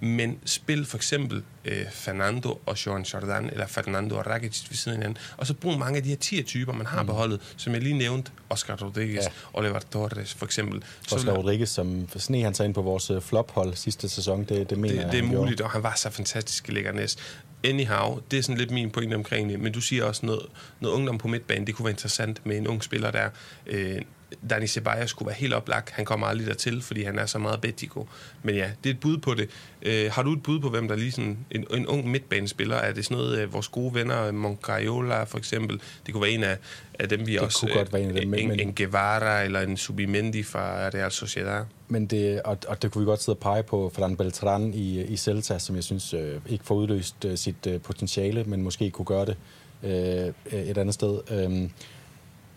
[0.00, 4.96] Men spil for eksempel øh, Fernando og Joan Jordan, eller Fernando og Rakitic ved siden
[4.96, 7.06] af hinanden, og så brug mange af de her 10 typer, man har mm.
[7.06, 9.28] beholdet, som jeg lige nævnte, Oscar Rodriguez, ja.
[9.52, 10.82] Oliver Torres for eksempel.
[11.08, 14.70] Så Oscar Rodriguez, som sne han sig ind på vores øh, flophold sidste sæson, det,
[14.70, 15.68] det mener det, jeg, det er muligt, gjorde.
[15.68, 17.18] og han var så fantastisk lækker næst.
[17.64, 20.42] Anyhow, det er sådan lidt min pointe omkring det, men du siger også noget,
[20.80, 23.28] noget ungdom på midtbanen, det kunne være interessant med en ung spiller der.
[23.66, 24.02] Øh,
[24.50, 25.90] Dani Ceballos skulle være helt oplagt.
[25.90, 28.08] Han kommer aldrig dertil, fordi han er så meget betico.
[28.42, 29.50] Men ja, det er et bud på det.
[29.82, 32.76] Øh, har du et bud på, hvem der lige sådan en, en ung midtbanespiller?
[32.76, 35.80] Er det sådan noget, øh, vores gode venner, Moncayola for eksempel?
[36.06, 36.58] Det kunne være en af,
[36.98, 37.60] af dem, vi det også...
[37.60, 38.34] kunne godt være en af dem.
[38.34, 41.64] En, men, en Guevara eller en Subimendi fra Real Sociedad.
[41.88, 45.02] Men det, og, og det kunne vi godt sidde og pege på Ferran Beltran i,
[45.02, 48.90] i Celta, som jeg synes øh, ikke får udløst øh, sit øh, potentiale, men måske
[48.90, 49.36] kunne gøre det
[49.82, 51.20] øh, et andet sted.
[51.30, 51.70] Øh,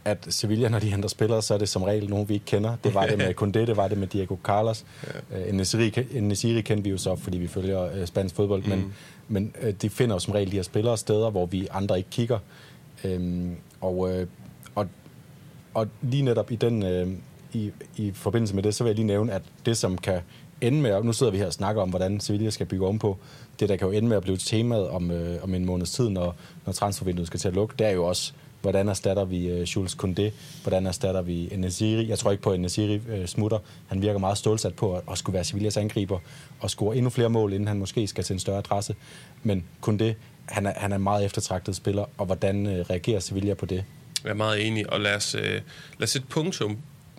[0.09, 2.75] at Sevilla, når de henter spillere, så er det som regel nogen, vi ikke kender.
[2.83, 4.85] Det var det med Condé, det var det med Diego Carlos.
[5.31, 5.49] Ja.
[5.49, 8.69] Uh, Nesiri kendte vi jo så, fordi vi følger uh, spansk fodbold, mm.
[8.69, 8.93] men,
[9.27, 12.09] men uh, de finder jo som regel de her spillere steder, hvor vi andre ikke
[12.09, 12.39] kigger.
[13.05, 14.27] Um, og, uh,
[14.75, 14.87] og,
[15.73, 17.13] og lige netop i den uh,
[17.53, 20.21] i, i forbindelse med det, så vil jeg lige nævne, at det som kan
[20.61, 22.99] ende med, og nu sidder vi her og snakker om, hvordan Sevilla skal bygge om
[22.99, 23.17] på,
[23.59, 26.09] det der kan jo ende med at blive temaet om, øh, om en måneds tid,
[26.09, 26.35] når,
[26.65, 29.75] når transfervinduet skal til at lukke, det er jo også Hvordan erstatter vi øh, uh,
[29.75, 30.31] Jules Koundé?
[30.63, 32.09] Hvordan erstatter vi Nesiri?
[32.09, 33.59] Jeg tror ikke på, at Nesiri øh, smutter.
[33.87, 36.19] Han virker meget stålsat på at, at skulle være Sevillas angriber
[36.59, 38.95] og score endnu flere mål, inden han måske skal til en større adresse.
[39.43, 40.13] Men Koundé,
[40.45, 43.83] han er, han er en meget eftertragtet spiller, og hvordan øh, reagerer Sevilla på det?
[44.23, 45.61] Jeg er meget enig, og lad os, lad
[46.03, 46.77] os sætte punktum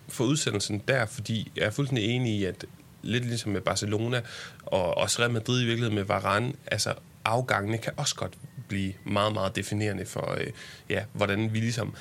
[0.09, 2.65] for udsendelsen der, fordi jeg er fuldstændig enig i, at
[3.03, 4.21] lidt ligesom med Barcelona,
[4.67, 8.33] og også Real Madrid i virkeligheden med Varane, altså afgangene kan også godt
[8.71, 10.47] blive meget, meget definerende for, øh,
[10.91, 11.95] ja, hvordan vi ligesom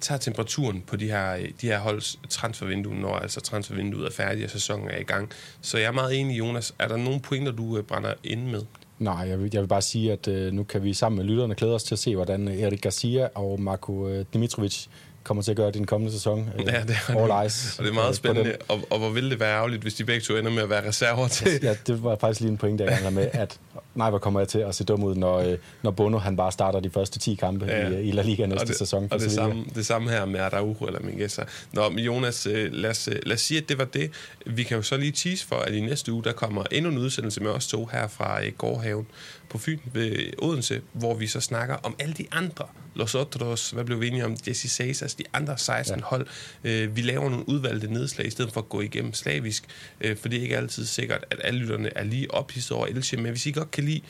[0.00, 4.44] tager temperaturen på de her, øh, de her holds transfervindue, når altså transfervinduet er færdigt
[4.44, 5.30] og sæsonen er i gang.
[5.60, 6.74] Så jeg er meget enig, Jonas.
[6.78, 8.62] Er der nogle pointer, du øh, brænder ind med?
[8.98, 11.54] Nej, jeg vil, jeg vil bare sige, at øh, nu kan vi sammen med lytterne
[11.54, 14.86] glæde os til at se, hvordan øh, Erik Garcia og Marko øh, Dimitrovic
[15.26, 16.50] kommer til at gøre din kommende sæson.
[16.58, 18.56] Ja, det er, All eyes, og det er meget spændende.
[18.68, 20.88] Og, og hvor ville det være ærgerligt, hvis de begge to ender med at være
[20.88, 21.48] reserver til?
[21.62, 23.58] Ja, det var faktisk lige en point, der jeg med, at
[23.94, 26.52] nej, hvor kommer jeg til at se dum ud, når, øh, når Bono han bare
[26.52, 27.88] starter de første 10 kampe ja.
[27.88, 29.08] i, i La Liga næste og det, sæson.
[29.10, 31.42] Og det samme, det samme her med Araujo eller Mingueza.
[31.72, 34.10] Nå, men Jonas, øh, lad os, lad os sige, at det var det.
[34.46, 36.98] Vi kan jo så lige tease for, at i næste uge, der kommer endnu en
[36.98, 39.06] udsendelse med os to her fra Gårdhaven
[39.48, 43.84] på Fyn ved Odense, hvor vi så snakker om alle de andre Los Otros, hvad
[43.84, 46.04] blev vi enige om, Jesse Cesars, de andre 16 ja.
[46.04, 46.26] hold.
[46.64, 49.64] Øh, vi laver nogle udvalgte nedslag, i stedet for at gå igennem slavisk,
[50.00, 53.16] øh, for det er ikke altid sikkert, at alle lytterne er lige ophidset over Elche,
[53.16, 54.00] men hvis I godt kan lide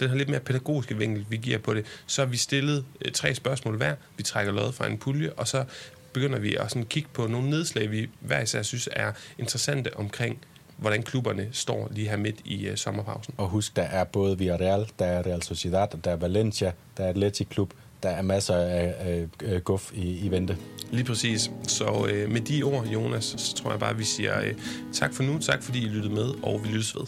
[0.00, 3.12] den her lidt mere pædagogiske vinkel, vi giver på det, så har vi stillet øh,
[3.12, 3.94] tre spørgsmål hver.
[4.16, 5.64] Vi trækker lod fra en pulje, og så
[6.12, 10.38] begynder vi at sådan kigge på nogle nedslag, vi hver især synes er interessante omkring
[10.76, 13.34] hvordan klubberne står lige her midt i uh, sommerpausen.
[13.36, 17.08] Og husk, der er både Villarreal, der er Real Sociedad, der er Valencia, der er
[17.08, 17.72] Athletic Klub,
[18.02, 18.94] der er masser af,
[19.44, 20.56] af guf i, i vente.
[20.90, 21.50] Lige præcis.
[21.68, 24.54] Så øh, med de ord, Jonas, så tror jeg bare, at vi siger øh,
[24.92, 25.38] tak for nu.
[25.38, 27.02] Tak fordi I lyttede med, og vi lyttes ved.